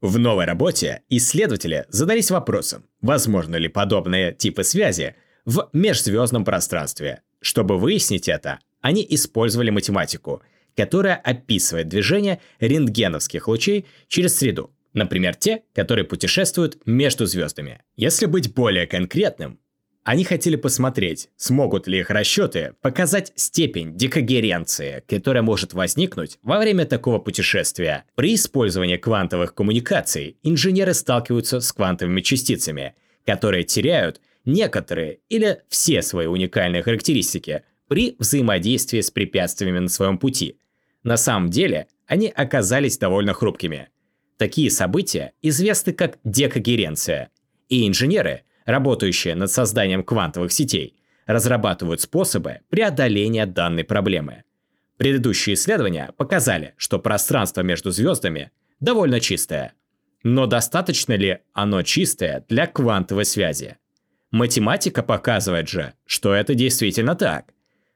В 0.00 0.18
новой 0.18 0.44
работе 0.44 1.02
исследователи 1.08 1.86
задались 1.88 2.30
вопросом, 2.30 2.84
возможно 3.00 3.56
ли 3.56 3.68
подобные 3.68 4.34
типы 4.34 4.64
связи 4.64 5.14
в 5.44 5.70
межзвездном 5.72 6.44
пространстве. 6.44 7.22
Чтобы 7.40 7.78
выяснить 7.78 8.28
это, 8.28 8.58
они 8.82 9.06
использовали 9.08 9.70
математику, 9.70 10.42
которая 10.76 11.16
описывает 11.16 11.88
движение 11.88 12.40
рентгеновских 12.60 13.48
лучей 13.48 13.86
через 14.08 14.36
среду, 14.36 14.74
например, 14.92 15.34
те, 15.34 15.62
которые 15.74 16.04
путешествуют 16.04 16.78
между 16.84 17.24
звездами. 17.26 17.80
Если 17.96 18.26
быть 18.26 18.52
более 18.52 18.86
конкретным, 18.86 19.58
они 20.04 20.24
хотели 20.24 20.56
посмотреть, 20.56 21.28
смогут 21.36 21.86
ли 21.86 22.00
их 22.00 22.10
расчеты 22.10 22.74
показать 22.82 23.32
степень 23.36 23.96
декогеренции, 23.96 25.04
которая 25.06 25.44
может 25.44 25.74
возникнуть 25.74 26.38
во 26.42 26.58
время 26.58 26.86
такого 26.86 27.20
путешествия. 27.20 28.04
При 28.16 28.34
использовании 28.34 28.96
квантовых 28.96 29.54
коммуникаций 29.54 30.38
инженеры 30.42 30.92
сталкиваются 30.94 31.60
с 31.60 31.72
квантовыми 31.72 32.20
частицами, 32.20 32.96
которые 33.24 33.62
теряют 33.62 34.20
некоторые 34.44 35.20
или 35.28 35.62
все 35.68 36.02
свои 36.02 36.26
уникальные 36.26 36.82
характеристики, 36.82 37.62
при 37.88 38.16
взаимодействии 38.18 39.00
с 39.00 39.10
препятствиями 39.10 39.78
на 39.78 39.88
своем 39.88 40.18
пути. 40.18 40.58
На 41.02 41.16
самом 41.16 41.50
деле, 41.50 41.88
они 42.06 42.28
оказались 42.28 42.98
довольно 42.98 43.32
хрупкими. 43.32 43.88
Такие 44.36 44.70
события 44.70 45.32
известны 45.42 45.92
как 45.92 46.18
декогеренция, 46.24 47.30
и 47.68 47.86
инженеры, 47.86 48.42
работающие 48.64 49.34
над 49.34 49.50
созданием 49.50 50.02
квантовых 50.02 50.52
сетей, 50.52 50.96
разрабатывают 51.26 52.00
способы 52.00 52.60
преодоления 52.68 53.46
данной 53.46 53.84
проблемы. 53.84 54.44
Предыдущие 54.96 55.54
исследования 55.54 56.12
показали, 56.16 56.74
что 56.76 56.98
пространство 56.98 57.62
между 57.62 57.90
звездами 57.90 58.50
довольно 58.80 59.20
чистое. 59.20 59.74
Но 60.22 60.46
достаточно 60.46 61.14
ли 61.14 61.38
оно 61.52 61.82
чистое 61.82 62.44
для 62.48 62.66
квантовой 62.66 63.24
связи? 63.24 63.78
Математика 64.30 65.02
показывает 65.02 65.68
же, 65.68 65.94
что 66.06 66.32
это 66.34 66.54
действительно 66.54 67.14
так– 67.14 67.51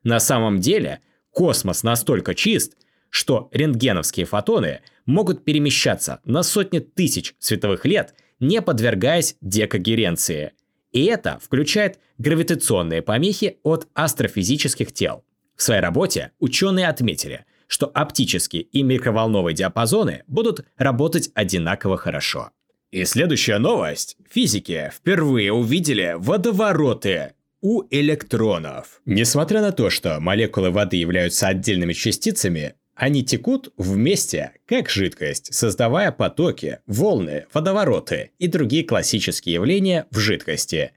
на 0.07 0.21
самом 0.21 0.61
деле 0.61 1.01
космос 1.33 1.83
настолько 1.83 2.37
чист, 2.37 2.77
что 3.11 3.49
рентгеновские 3.51 4.25
фотоны 4.25 4.81
могут 5.05 5.45
перемещаться 5.45 6.21
на 6.25 6.45
сотни 6.45 6.79
тысяч 6.79 7.35
световых 7.41 7.85
лет, 7.85 8.15
не 8.39 8.63
подвергаясь 8.63 9.37
декогеренции. 9.41 10.53
И 10.93 11.07
это 11.07 11.41
включает 11.43 11.99
гравитационные 12.19 13.03
помехи 13.03 13.59
от 13.65 13.89
астрофизических 13.95 14.93
тел. 14.93 15.25
В 15.57 15.63
своей 15.63 15.81
работе 15.81 16.31
ученые 16.39 16.87
отметили, 16.87 17.45
что 17.67 17.91
оптические 17.93 18.63
и 18.63 18.85
микроволновые 18.85 19.57
диапазоны 19.57 20.23
будут 20.29 20.65
работать 20.77 21.31
одинаково 21.35 21.97
хорошо. 21.97 22.51
И 22.93 23.05
следующая 23.05 23.59
новость. 23.59 24.17
Физики 24.31 24.89
впервые 24.95 25.53
увидели 25.53 26.15
водовороты 26.17 27.33
у 27.61 27.85
электронов. 27.91 29.01
Несмотря 29.05 29.61
на 29.61 29.73
то, 29.73 29.91
что 29.91 30.21
молекулы 30.21 30.71
воды 30.71 30.97
являются 30.97 31.49
отдельными 31.49 31.93
частицами, 31.93 32.75
они 32.95 33.25
текут 33.25 33.73
вместе, 33.77 34.53
как 34.67 34.89
жидкость, 34.89 35.53
создавая 35.53 36.13
потоки, 36.13 36.79
волны, 36.87 37.47
водовороты 37.53 38.31
и 38.39 38.47
другие 38.47 38.85
классические 38.85 39.55
явления 39.55 40.07
в 40.11 40.19
жидкости. 40.19 40.93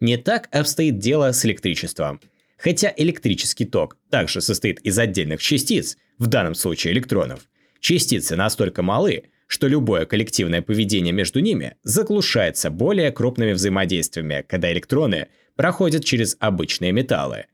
Не 0.00 0.16
так 0.16 0.48
обстоит 0.52 0.98
дело 0.98 1.32
с 1.32 1.44
электричеством. 1.44 2.20
Хотя 2.58 2.92
электрический 2.96 3.64
ток 3.64 3.96
также 4.08 4.40
состоит 4.40 4.80
из 4.80 4.96
отдельных 4.98 5.42
частиц, 5.42 5.96
в 6.18 6.28
данном 6.28 6.54
случае 6.54 6.92
электронов, 6.92 7.40
частицы 7.80 8.36
настолько 8.36 8.82
малы, 8.82 9.24
что 9.48 9.66
любое 9.66 10.06
коллективное 10.06 10.62
поведение 10.62 11.12
между 11.12 11.40
ними 11.40 11.74
заглушается 11.82 12.70
более 12.70 13.10
крупными 13.10 13.52
взаимодействиями, 13.52 14.44
когда 14.48 14.72
электроны– 14.72 15.28
проходят 15.56 16.04
через 16.04 16.36
обычные 16.40 16.92
металлы. 16.92 17.46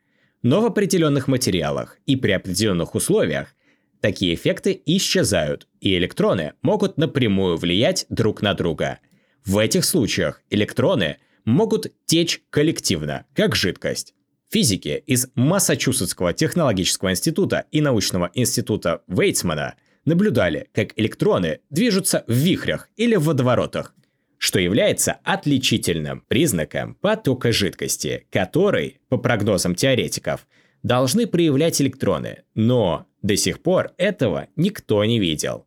Но 0.42 0.60
в 0.60 0.66
определенных 0.66 1.28
материалах 1.28 1.98
и 2.06 2.16
при 2.16 2.32
определенных 2.32 2.94
условиях 2.94 3.54
такие 4.00 4.34
эффекты 4.34 4.80
исчезают, 4.86 5.66
и 5.80 5.96
электроны 5.96 6.52
могут 6.62 6.96
напрямую 6.96 7.56
влиять 7.56 8.06
друг 8.08 8.42
на 8.42 8.54
друга. 8.54 9.00
В 9.44 9.58
этих 9.58 9.84
случаях 9.84 10.42
электроны 10.50 11.18
могут 11.44 11.92
течь 12.04 12.42
коллективно, 12.50 13.24
как 13.34 13.56
жидкость. 13.56 14.14
Физики 14.50 15.02
из 15.06 15.28
Массачусетского 15.34 16.32
технологического 16.32 17.10
института 17.10 17.66
и 17.70 17.80
научного 17.80 18.30
института 18.34 19.02
Вейцмана 19.06 19.74
наблюдали, 20.04 20.68
как 20.72 20.98
электроны 20.98 21.60
движутся 21.68 22.24
в 22.26 22.32
вихрях 22.32 22.88
или 22.96 23.16
в 23.16 23.24
водоворотах, 23.24 23.94
что 24.38 24.60
является 24.60 25.18
отличительным 25.24 26.22
признаком 26.28 26.94
потока 26.94 27.52
жидкости, 27.52 28.26
который, 28.30 29.00
по 29.08 29.18
прогнозам 29.18 29.74
теоретиков, 29.74 30.46
должны 30.82 31.26
проявлять 31.26 31.82
электроны, 31.82 32.44
но 32.54 33.06
до 33.20 33.36
сих 33.36 33.60
пор 33.60 33.92
этого 33.98 34.46
никто 34.56 35.04
не 35.04 35.18
видел. 35.18 35.66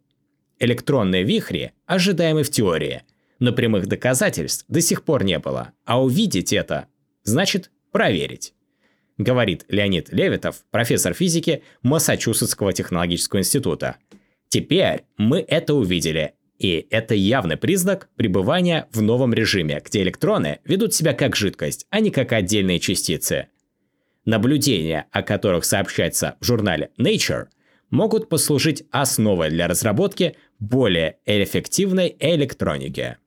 Электронные 0.59 1.23
вихри 1.23 1.73
ожидаемы 1.85 2.43
в 2.43 2.49
теории, 2.49 3.03
но 3.39 3.51
прямых 3.51 3.87
доказательств 3.87 4.65
до 4.67 4.79
сих 4.81 5.03
пор 5.03 5.23
не 5.23 5.37
было, 5.39 5.73
а 5.85 6.01
увидеть 6.01 6.53
это 6.53 6.87
значит 7.23 7.71
проверить. 7.91 8.53
Говорит 9.17 9.65
Леонид 9.67 10.11
Левитов, 10.13 10.63
профессор 10.71 11.13
физики 11.13 11.63
Массачусетского 11.83 12.73
технологического 12.73 13.39
института. 13.39 13.97
Теперь 14.47 15.03
мы 15.17 15.45
это 15.47 15.73
увидели, 15.73 16.33
И 16.61 16.85
это 16.91 17.15
явный 17.15 17.57
признак 17.57 18.07
пребывания 18.15 18.87
в 18.91 19.01
новом 19.01 19.33
режиме, 19.33 19.81
где 19.83 20.03
электроны 20.03 20.59
ведут 20.63 20.93
себя 20.93 21.13
как 21.13 21.35
жидкость, 21.35 21.87
а 21.89 21.99
не 21.99 22.11
как 22.11 22.33
отдельные 22.33 22.79
частицы. 22.79 23.47
Наблюдения, 24.25 25.07
о 25.11 25.23
которых 25.23 25.65
сообщается 25.65 26.35
в 26.39 26.45
журнале 26.45 26.91
Nature, 26.99 27.47
могут 27.89 28.29
послужить 28.29 28.83
основой 28.91 29.49
для 29.49 29.67
разработки 29.67 30.35
более 30.59 31.17
эффективной 31.25 32.15
электроники. 32.19 33.17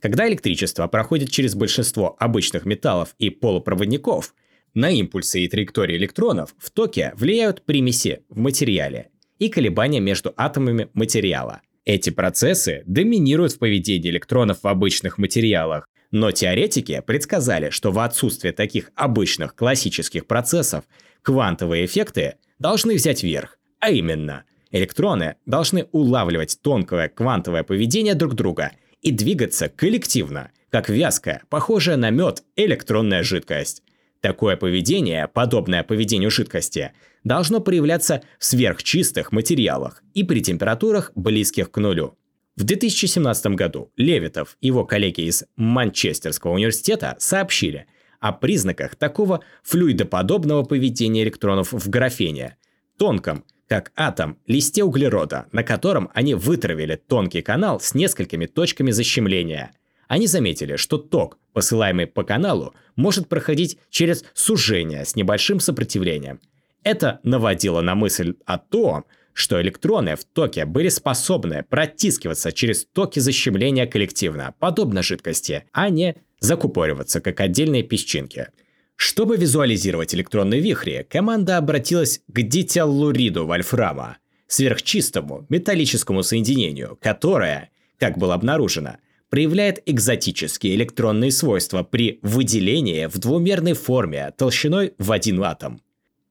Когда 0.00 0.28
электричество 0.28 0.86
проходит 0.86 1.30
через 1.30 1.54
большинство 1.54 2.14
обычных 2.18 2.66
металлов 2.66 3.14
и 3.18 3.30
полупроводников, 3.30 4.34
на 4.74 4.90
импульсы 4.90 5.40
и 5.40 5.48
траектории 5.48 5.96
электронов 5.96 6.54
в 6.58 6.70
токе 6.70 7.14
влияют 7.16 7.64
примеси 7.64 8.20
в 8.28 8.38
материале 8.38 9.08
и 9.38 9.48
колебания 9.48 10.00
между 10.00 10.34
атомами 10.36 10.90
материала. 10.92 11.62
Эти 11.86 12.10
процессы 12.10 12.82
доминируют 12.84 13.52
в 13.52 13.58
поведении 13.60 14.10
электронов 14.10 14.64
в 14.64 14.66
обычных 14.66 15.18
материалах, 15.18 15.86
но 16.10 16.32
теоретики 16.32 17.00
предсказали, 17.06 17.70
что 17.70 17.92
в 17.92 18.00
отсутствие 18.00 18.52
таких 18.52 18.90
обычных 18.96 19.54
классических 19.54 20.26
процессов 20.26 20.84
квантовые 21.22 21.86
эффекты 21.86 22.34
должны 22.58 22.96
взять 22.96 23.22
верх, 23.22 23.58
а 23.78 23.90
именно 23.90 24.44
электроны 24.72 25.36
должны 25.46 25.86
улавливать 25.92 26.58
тонкое 26.60 27.08
квантовое 27.08 27.62
поведение 27.62 28.14
друг 28.14 28.34
друга 28.34 28.72
и 29.00 29.12
двигаться 29.12 29.68
коллективно, 29.68 30.50
как 30.70 30.88
вязкая, 30.88 31.44
похожая 31.50 31.96
на 31.96 32.10
мед 32.10 32.42
электронная 32.56 33.22
жидкость. 33.22 33.84
Такое 34.20 34.56
поведение, 34.56 35.28
подобное 35.28 35.82
поведению 35.82 36.30
жидкости, 36.30 36.92
должно 37.24 37.60
проявляться 37.60 38.22
в 38.38 38.44
сверхчистых 38.44 39.32
материалах 39.32 40.02
и 40.14 40.24
при 40.24 40.40
температурах 40.40 41.12
близких 41.14 41.70
к 41.70 41.78
нулю. 41.78 42.16
В 42.56 42.64
2017 42.64 43.46
году 43.48 43.92
Левитов 43.96 44.56
и 44.60 44.68
его 44.68 44.84
коллеги 44.84 45.22
из 45.22 45.44
Манчестерского 45.56 46.52
университета 46.52 47.16
сообщили 47.18 47.86
о 48.18 48.32
признаках 48.32 48.96
такого 48.96 49.40
флюидоподобного 49.62 50.62
поведения 50.62 51.22
электронов 51.22 51.72
в 51.72 51.90
графене, 51.90 52.56
тонком, 52.98 53.44
как 53.68 53.92
атом, 53.94 54.38
листе 54.46 54.84
углерода, 54.84 55.46
на 55.52 55.62
котором 55.62 56.08
они 56.14 56.34
вытравили 56.34 56.96
тонкий 56.96 57.42
канал 57.42 57.80
с 57.80 57.94
несколькими 57.94 58.46
точками 58.46 58.90
защемления– 58.90 59.72
они 60.08 60.26
заметили, 60.26 60.76
что 60.76 60.98
ток, 60.98 61.38
посылаемый 61.52 62.06
по 62.06 62.22
каналу, 62.22 62.74
может 62.96 63.28
проходить 63.28 63.78
через 63.90 64.24
сужение 64.34 65.04
с 65.04 65.16
небольшим 65.16 65.60
сопротивлением. 65.60 66.40
Это 66.82 67.20
наводило 67.24 67.80
на 67.80 67.94
мысль 67.94 68.34
о 68.44 68.58
том, 68.58 69.04
что 69.32 69.60
электроны 69.60 70.16
в 70.16 70.24
токе 70.24 70.64
были 70.64 70.88
способны 70.88 71.64
протискиваться 71.68 72.52
через 72.52 72.86
токи 72.86 73.18
защемления 73.18 73.86
коллективно, 73.86 74.54
подобно 74.58 75.02
жидкости, 75.02 75.64
а 75.72 75.90
не 75.90 76.16
закупориваться 76.40 77.20
как 77.20 77.40
отдельные 77.40 77.82
песчинки. 77.82 78.48
Чтобы 78.96 79.36
визуализировать 79.36 80.14
электронные 80.14 80.62
вихри, 80.62 81.06
команда 81.10 81.58
обратилась 81.58 82.22
к 82.28 82.40
дителлуриду 82.40 83.46
вольфрама, 83.46 84.16
сверхчистому 84.46 85.44
металлическому 85.50 86.22
соединению, 86.22 86.98
которое, 87.00 87.70
как 87.98 88.16
было 88.16 88.32
обнаружено, 88.34 88.96
проявляет 89.30 89.82
экзотические 89.86 90.74
электронные 90.76 91.32
свойства 91.32 91.82
при 91.82 92.18
выделении 92.22 93.06
в 93.06 93.18
двумерной 93.18 93.74
форме 93.74 94.32
толщиной 94.36 94.94
в 94.98 95.12
один 95.12 95.42
атом. 95.42 95.80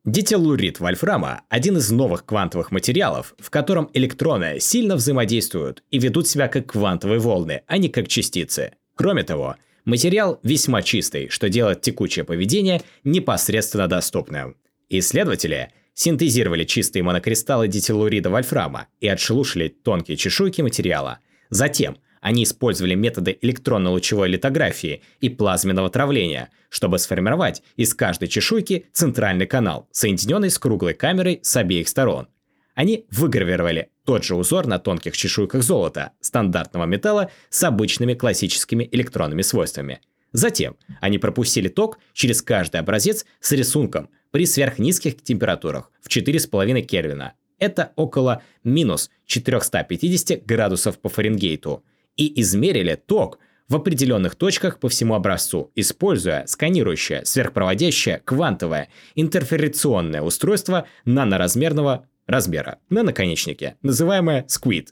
Дителлурит 0.05 0.79
вольфрама– 0.79 1.41
один 1.49 1.77
из 1.77 1.89
новых 1.89 2.25
квантовых 2.25 2.71
материалов, 2.71 3.33
в 3.39 3.49
котором 3.49 3.89
электроны 3.93 4.59
сильно 4.59 4.95
взаимодействуют 4.95 5.81
и 5.89 5.97
ведут 5.97 6.27
себя 6.27 6.47
как 6.47 6.67
квантовые 6.67 7.19
волны, 7.19 7.63
а 7.65 7.79
не 7.79 7.89
как 7.89 8.07
частицы. 8.07 8.73
Кроме 8.93 9.23
того, 9.23 9.55
материал 9.83 10.39
весьма 10.43 10.83
чистый, 10.83 11.29
что 11.29 11.49
делает 11.49 11.81
текучее 11.81 12.23
поведение 12.23 12.83
непосредственно 13.03 13.87
доступным. 13.87 14.57
Исследователи 14.89 15.71
синтезировали 15.95 16.65
чистые 16.65 17.01
монокристаллы 17.01 17.67
дителлурида 17.67 18.29
вольфрама 18.29 18.87
и 18.99 19.07
отшелушили 19.07 19.69
тонкие 19.69 20.17
чешуйки 20.17 20.61
материала. 20.61 21.17
Затем 21.49 21.97
они 22.25 22.43
использовали 22.43 22.95
методы 22.95 23.37
электронно-лучевой 23.39 24.29
литографии 24.29 25.03
и 25.21 25.29
плазменного 25.29 25.91
травления, 25.91 26.49
чтобы 26.69 26.97
сформировать 26.97 27.61
из 27.75 27.93
каждой 27.93 28.29
чешуйки 28.29 28.87
центральный 28.93 29.45
канал, 29.45 29.87
соединенный 29.91 30.49
с 30.49 30.57
круглой 30.57 30.95
камерой 30.95 31.39
с 31.43 31.55
обеих 31.55 31.87
сторон. 31.87 32.27
Они 32.73 33.05
выгравировали 33.11 33.89
тот 34.05 34.23
же 34.23 34.33
узор 34.33 34.65
на 34.65 34.79
тонких 34.79 35.15
чешуйках 35.15 35.61
золота, 35.61 36.13
стандартного 36.19 36.85
металла 36.85 37.29
с 37.51 37.63
обычными 37.63 38.15
классическими 38.15 38.89
электронными 38.91 39.43
свойствами. 39.43 40.01
Затем 40.31 40.77
они 41.01 41.19
пропустили 41.19 41.67
ток 41.67 41.99
через 42.13 42.41
каждый 42.41 42.79
образец 42.79 43.27
с 43.39 43.51
рисунком 43.51 44.09
при 44.31 44.47
сверхнизких 44.47 45.21
температурах 45.21 45.91
в 46.01 46.09
4,5 46.09 46.81
Кельвина. 46.81 47.33
Это 47.59 47.91
около 47.95 48.41
минус 48.63 49.11
450 49.27 50.43
градусов 50.43 50.97
по 50.97 51.09
Фаренгейту– 51.09 51.83
и 52.17 52.41
измерили 52.41 52.95
ток 52.95 53.39
в 53.67 53.75
определенных 53.75 54.35
точках 54.35 54.79
по 54.79 54.89
всему 54.89 55.15
образцу, 55.15 55.71
используя 55.75 56.45
сканирующее, 56.45 57.25
сверхпроводящее, 57.25 58.21
квантовое, 58.23 58.89
интерферационное 59.15 60.21
устройство 60.21 60.87
наноразмерного 61.05 62.07
размера 62.27 62.79
на 62.89 63.03
наконечнике, 63.03 63.75
называемое 63.81 64.45
SQUID. 64.47 64.89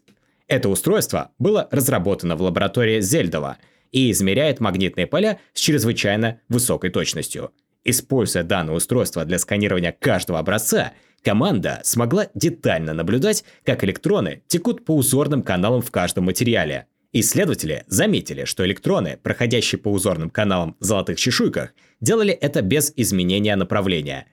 Это 0.48 0.70
устройство 0.70 1.32
было 1.40 1.68
разработано 1.72 2.36
в 2.36 2.42
лаборатории 2.42 3.00
Зельдова 3.00 3.58
и 3.92 4.12
измеряет 4.12 4.60
магнитные 4.60 5.08
поля 5.08 5.40
с 5.54 5.60
чрезвычайно 5.60 6.42
высокой 6.50 6.90
точностью. 6.90 7.52
Используя 7.84 8.44
данное 8.44 8.76
устройство 8.76 9.26
для 9.26 9.40
сканирования 9.40 9.96
каждого 9.98 10.40
образца, 10.40 10.94
команда 11.22 11.82
смогла 11.84 12.28
детально 12.34 12.94
наблюдать, 12.94 13.44
как 13.64 13.84
электроны 13.84 14.44
текут 14.48 14.86
по 14.86 14.96
узорным 14.96 15.44
каналам 15.44 15.82
в 15.82 15.92
каждом 15.92 16.26
материале, 16.26 16.88
Исследователи 17.16 17.84
заметили, 17.88 18.44
что 18.46 18.66
электроны, 18.66 19.20
проходящие 19.22 19.80
по 19.80 19.90
узорным 19.90 20.32
каналам 20.32 20.76
в 20.80 20.84
золотых 20.84 21.20
чешуйках, 21.20 21.76
делали 22.02 22.34
это 22.34 22.64
без 22.64 22.92
изменения 22.96 23.56
направления, 23.56 24.26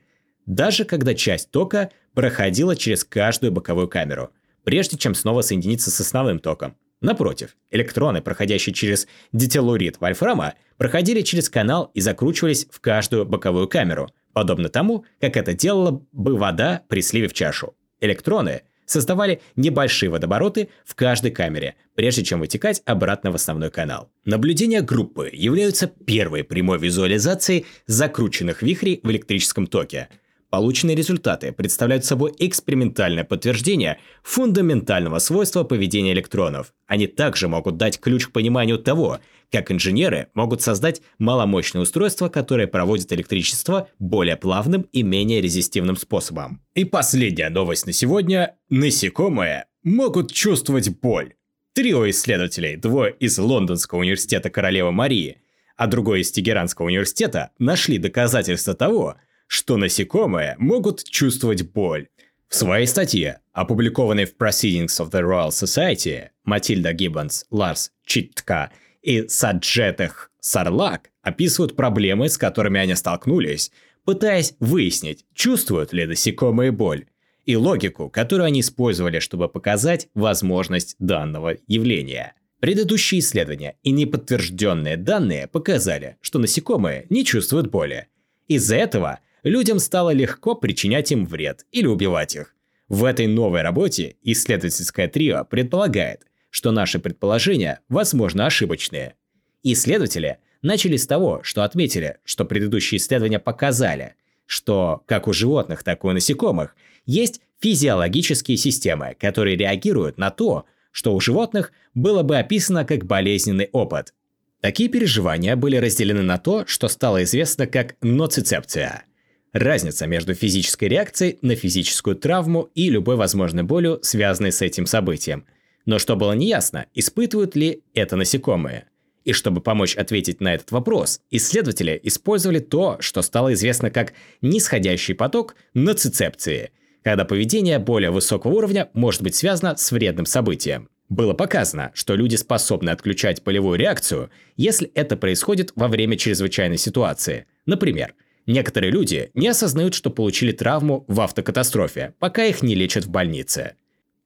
даже 0.46 0.86
когда 0.86 1.14
часть 1.14 1.50
тока 1.50 1.90
проходила 2.14 2.74
через 2.74 3.04
каждую 3.04 3.52
боковую 3.52 3.86
камеру, 3.86 4.30
прежде 4.64 4.96
чем 4.96 5.14
снова 5.14 5.42
соединиться 5.42 5.90
с 5.90 6.00
основным 6.00 6.38
током. 6.38 6.74
Напротив, 7.02 7.54
электроны, 7.70 8.22
проходящие 8.22 8.74
через 8.74 9.06
детеллурит 9.32 10.00
вольфрама, 10.00 10.54
проходили 10.78 11.20
через 11.20 11.50
канал 11.50 11.90
и 11.92 12.00
закручивались 12.00 12.66
в 12.70 12.80
каждую 12.80 13.26
боковую 13.26 13.68
камеру, 13.68 14.08
подобно 14.32 14.70
тому, 14.70 15.04
как 15.20 15.36
это 15.36 15.52
делала 15.52 16.02
бы 16.12 16.36
вода 16.36 16.82
при 16.88 17.02
сливе 17.02 17.28
в 17.28 17.34
чашу. 17.34 17.74
Электроны 18.00 18.62
создавали 18.90 19.40
небольшие 19.57 20.11
водобороты 20.11 20.68
в 20.85 20.94
каждой 20.94 21.31
камере, 21.31 21.76
прежде 21.94 22.24
чем 22.24 22.40
вытекать 22.40 22.83
обратно 22.85 23.31
в 23.31 23.37
основной 23.37 23.70
канал. 23.70 24.11
Наблюдения 24.24 24.83
группы 24.83 25.31
являются 25.33 25.87
первой 25.87 26.44
прямой 26.44 26.79
визуализацией 26.79 27.66
закрученных 27.87 28.62
вихрей 28.62 29.00
в 29.03 29.11
электрическом 29.11 29.66
токе. 29.66 30.09
Полученные 30.50 30.96
результаты 30.96 31.53
представляют 31.53 32.05
собой 32.05 32.35
экспериментальное 32.37 33.22
подтверждение 33.22 33.98
фундаментального 34.24 35.20
свойства 35.20 35.62
поведения 35.62 36.12
электронов. 36.12 36.74
Они 36.88 37.07
также 37.07 37.46
могут 37.46 37.76
дать 37.76 38.00
ключ 38.00 38.26
к 38.26 38.33
пониманию 38.33 38.79
того, 38.79 39.20
как 39.50 39.70
инженеры 39.70 40.28
могут 40.34 40.62
создать 40.62 41.02
маломощное 41.18 41.82
устройство, 41.82 42.28
которое 42.28 42.66
проводит 42.66 43.12
электричество 43.12 43.88
более 43.98 44.36
плавным 44.36 44.82
и 44.92 45.02
менее 45.02 45.40
резистивным 45.40 45.96
способом. 45.96 46.62
И 46.74 46.84
последняя 46.84 47.50
новость 47.50 47.86
на 47.86 47.92
сегодня. 47.92 48.56
Насекомые 48.68 49.66
могут 49.82 50.32
чувствовать 50.32 50.88
боль. 51.00 51.34
Трио 51.72 52.08
исследователей, 52.10 52.76
двое 52.76 53.14
из 53.18 53.38
Лондонского 53.38 54.00
университета 54.00 54.50
Королевы 54.50 54.92
Марии, 54.92 55.38
а 55.76 55.86
другой 55.86 56.20
из 56.20 56.32
Тегеранского 56.32 56.86
университета, 56.86 57.50
нашли 57.58 57.98
доказательства 57.98 58.74
того, 58.74 59.16
что 59.46 59.76
насекомые 59.76 60.56
могут 60.58 61.04
чувствовать 61.04 61.62
боль. 61.70 62.08
В 62.48 62.54
своей 62.56 62.86
статье, 62.86 63.40
опубликованной 63.52 64.24
в 64.24 64.36
Proceedings 64.36 64.98
of 64.98 65.10
the 65.10 65.22
Royal 65.22 65.50
Society, 65.50 66.30
Матильда 66.44 66.92
Гиббонс, 66.92 67.46
Ларс 67.50 67.92
Читка 68.04 68.72
и 69.02 69.28
Саджетах 69.28 70.30
Сарлак 70.40 71.10
описывают 71.22 71.76
проблемы, 71.76 72.28
с 72.28 72.38
которыми 72.38 72.80
они 72.80 72.94
столкнулись, 72.94 73.70
пытаясь 74.04 74.54
выяснить, 74.60 75.26
чувствуют 75.34 75.92
ли 75.92 76.06
насекомые 76.06 76.72
боль, 76.72 77.06
и 77.46 77.56
логику, 77.56 78.08
которую 78.08 78.46
они 78.46 78.60
использовали, 78.60 79.18
чтобы 79.18 79.48
показать 79.48 80.08
возможность 80.14 80.96
данного 80.98 81.56
явления. 81.66 82.34
Предыдущие 82.60 83.20
исследования 83.20 83.76
и 83.82 83.90
неподтвержденные 83.90 84.96
данные 84.96 85.46
показали, 85.46 86.16
что 86.20 86.38
насекомые 86.38 87.06
не 87.08 87.24
чувствуют 87.24 87.70
боли. 87.70 88.08
Из-за 88.48 88.76
этого 88.76 89.20
людям 89.42 89.78
стало 89.78 90.10
легко 90.10 90.54
причинять 90.54 91.10
им 91.10 91.24
вред 91.26 91.64
или 91.72 91.86
убивать 91.86 92.36
их. 92.36 92.54
В 92.88 93.04
этой 93.04 93.26
новой 93.26 93.62
работе 93.62 94.16
исследовательское 94.22 95.08
трио 95.08 95.44
предполагает, 95.44 96.26
что 96.50 96.72
наши 96.72 96.98
предположения, 96.98 97.80
возможно, 97.88 98.46
ошибочные. 98.46 99.14
Исследователи 99.62 100.38
начали 100.62 100.96
с 100.96 101.06
того, 101.06 101.40
что 101.42 101.64
отметили, 101.64 102.18
что 102.24 102.44
предыдущие 102.44 102.98
исследования 102.98 103.38
показали, 103.38 104.14
что 104.46 105.02
как 105.06 105.28
у 105.28 105.32
животных, 105.32 105.82
так 105.82 106.04
и 106.04 106.06
у 106.06 106.12
насекомых 106.12 106.74
есть 107.06 107.40
физиологические 107.60 108.56
системы, 108.56 109.16
которые 109.18 109.56
реагируют 109.56 110.18
на 110.18 110.30
то, 110.30 110.64
что 110.92 111.14
у 111.14 111.20
животных 111.20 111.72
было 111.94 112.22
бы 112.22 112.38
описано 112.38 112.84
как 112.84 113.04
болезненный 113.04 113.68
опыт. 113.72 114.12
Такие 114.60 114.88
переживания 114.88 115.56
были 115.56 115.76
разделены 115.76 116.22
на 116.22 116.36
то, 116.36 116.64
что 116.66 116.88
стало 116.88 117.22
известно 117.22 117.66
как 117.66 117.96
ноцицепция. 118.02 119.04
Разница 119.52 120.06
между 120.06 120.34
физической 120.34 120.84
реакцией 120.84 121.38
на 121.42 121.56
физическую 121.56 122.14
травму 122.16 122.68
и 122.74 122.90
любой 122.90 123.16
возможной 123.16 123.62
болью, 123.62 123.98
связанной 124.02 124.52
с 124.52 124.62
этим 124.62 124.86
событием. 124.86 125.46
Но 125.90 125.98
что 125.98 126.14
было 126.14 126.35
неясно, 126.35 126.87
испытывают 126.94 127.57
ли 127.57 127.83
это 127.94 128.14
насекомые. 128.14 128.85
И 129.24 129.33
чтобы 129.33 129.61
помочь 129.61 129.96
ответить 129.96 130.40
на 130.40 130.55
этот 130.55 130.70
вопрос, 130.70 131.20
исследователи 131.33 131.98
использовали 132.05 132.61
то, 132.61 132.98
что 133.00 133.22
стало 133.22 133.55
известно 133.55 133.90
как 133.90 134.12
нисходящий 134.40 135.16
поток 135.16 135.57
ноцицепции– 135.74 136.70
когда 137.03 137.24
поведение 137.24 137.79
более 137.79 138.11
высокого 138.11 138.53
уровня 138.53 138.90
может 138.92 139.22
быть 139.22 139.35
связано 139.35 139.74
с 139.76 139.90
вредным 139.90 140.26
событием. 140.26 140.90
Было 141.09 141.33
показано, 141.33 141.90
что 141.94 142.14
люди 142.14 142.37
способны 142.37 142.90
отключать 142.90 143.42
полевую 143.42 143.79
реакцию, 143.79 144.31
если 144.59 144.90
это 144.94 145.16
происходит 145.16 145.72
во 145.74 145.88
время 145.88 146.18
чрезвычайной 146.18 146.76
ситуации. 146.76 147.46
Например, 147.64 148.12
некоторые 148.46 148.92
люди 148.92 149.31
не 149.33 149.48
осознают, 149.48 149.94
что 149.94 150.11
получили 150.11 150.53
травму 150.53 151.07
в 151.09 151.20
автокатастрофе, 151.22 152.12
пока 152.18 152.44
их 152.44 152.62
не 152.62 152.74
лечат 152.74 153.07
в 153.07 153.09
больнице. 153.11 153.76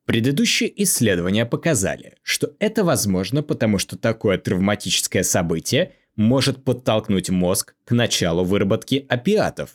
Предыдущие 0.07 0.83
исследования 0.83 1.47
показали, 1.47 2.17
что 2.23 2.53
это 2.59 2.85
возможно, 2.85 3.43
потому 3.43 3.79
что 3.79 3.97
такое 3.97 4.39
травматическое 4.39 5.23
событие 5.23 5.93
может 6.15 6.63
подтолкнуть 6.63 7.31
мозг 7.31 7.75
к 7.85 7.93
началу 7.93 8.45
выработки 8.45 9.07
опиатов, 9.09 9.75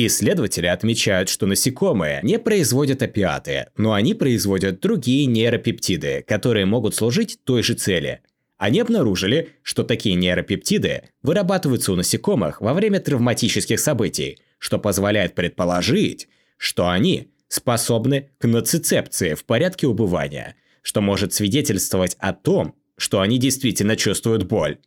Исследователи 0.00 0.66
отмечают, 0.66 1.28
что 1.28 1.46
насекомые 1.46 2.20
не 2.22 2.38
производят 2.38 3.02
опиаты, 3.02 3.66
но 3.76 3.94
они 3.94 4.14
производят 4.14 4.78
другие 4.78 5.26
нейропептиды, 5.26 6.24
которые 6.24 6.66
могут 6.66 6.94
служить 6.94 7.40
той 7.42 7.64
же 7.64 7.74
цели. 7.74 8.20
Они 8.58 8.78
обнаружили, 8.78 9.48
что 9.64 9.82
такие 9.82 10.14
нейропептиды 10.14 11.10
вырабатываются 11.24 11.90
у 11.90 11.96
насекомых 11.96 12.60
во 12.60 12.74
время 12.74 13.00
травматических 13.00 13.80
событий, 13.80 14.38
что 14.58 14.78
позволяет 14.78 15.34
предположить, 15.34 16.28
что 16.58 16.88
они 16.88 17.32
способны 17.48 18.30
к 18.38 18.46
нацицепции 18.46 19.34
в 19.34 19.44
порядке 19.44 19.86
убывания, 19.86 20.56
что 20.82 21.00
может 21.00 21.32
свидетельствовать 21.32 22.16
о 22.18 22.32
том, 22.32 22.74
что 22.96 23.20
они 23.20 23.38
действительно 23.38 23.96
чувствуют 23.96 24.44
боль. 24.44 24.78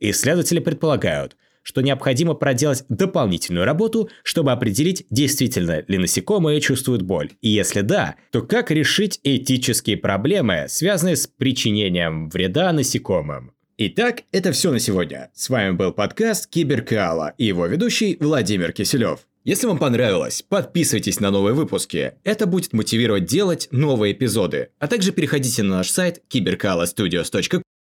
Исследователи 0.00 0.58
предполагают, 0.58 1.36
что 1.62 1.80
необходимо 1.80 2.34
проделать 2.34 2.84
дополнительную 2.88 3.64
работу, 3.64 4.10
чтобы 4.24 4.52
определить, 4.52 5.06
действительно 5.10 5.84
ли 5.86 5.98
насекомые 5.98 6.60
чувствуют 6.60 7.02
боль. 7.02 7.30
И 7.40 7.48
если 7.48 7.82
да, 7.82 8.16
то 8.30 8.42
как 8.42 8.70
решить 8.70 9.20
этические 9.22 9.96
проблемы, 9.96 10.66
связанные 10.68 11.16
с 11.16 11.26
причинением 11.26 12.28
вреда 12.30 12.72
насекомым. 12.72 13.52
Итак, 13.78 14.22
это 14.32 14.52
все 14.52 14.70
на 14.70 14.78
сегодня. 14.78 15.30
С 15.34 15.48
вами 15.48 15.72
был 15.72 15.92
подкаст 15.92 16.48
Киберкаала 16.48 17.34
и 17.38 17.46
его 17.46 17.66
ведущий 17.66 18.16
Владимир 18.20 18.72
Киселев. 18.72 19.20
Если 19.44 19.66
вам 19.66 19.78
понравилось, 19.78 20.42
подписывайтесь 20.48 21.18
на 21.18 21.32
новые 21.32 21.54
выпуски. 21.54 22.14
Это 22.22 22.46
будет 22.46 22.72
мотивировать 22.72 23.24
делать 23.24 23.66
новые 23.72 24.12
эпизоды. 24.12 24.68
А 24.78 24.86
также 24.86 25.10
переходите 25.10 25.64
на 25.64 25.78
наш 25.78 25.90
сайт 25.90 26.22
cyberkalastudios.com 26.32 27.62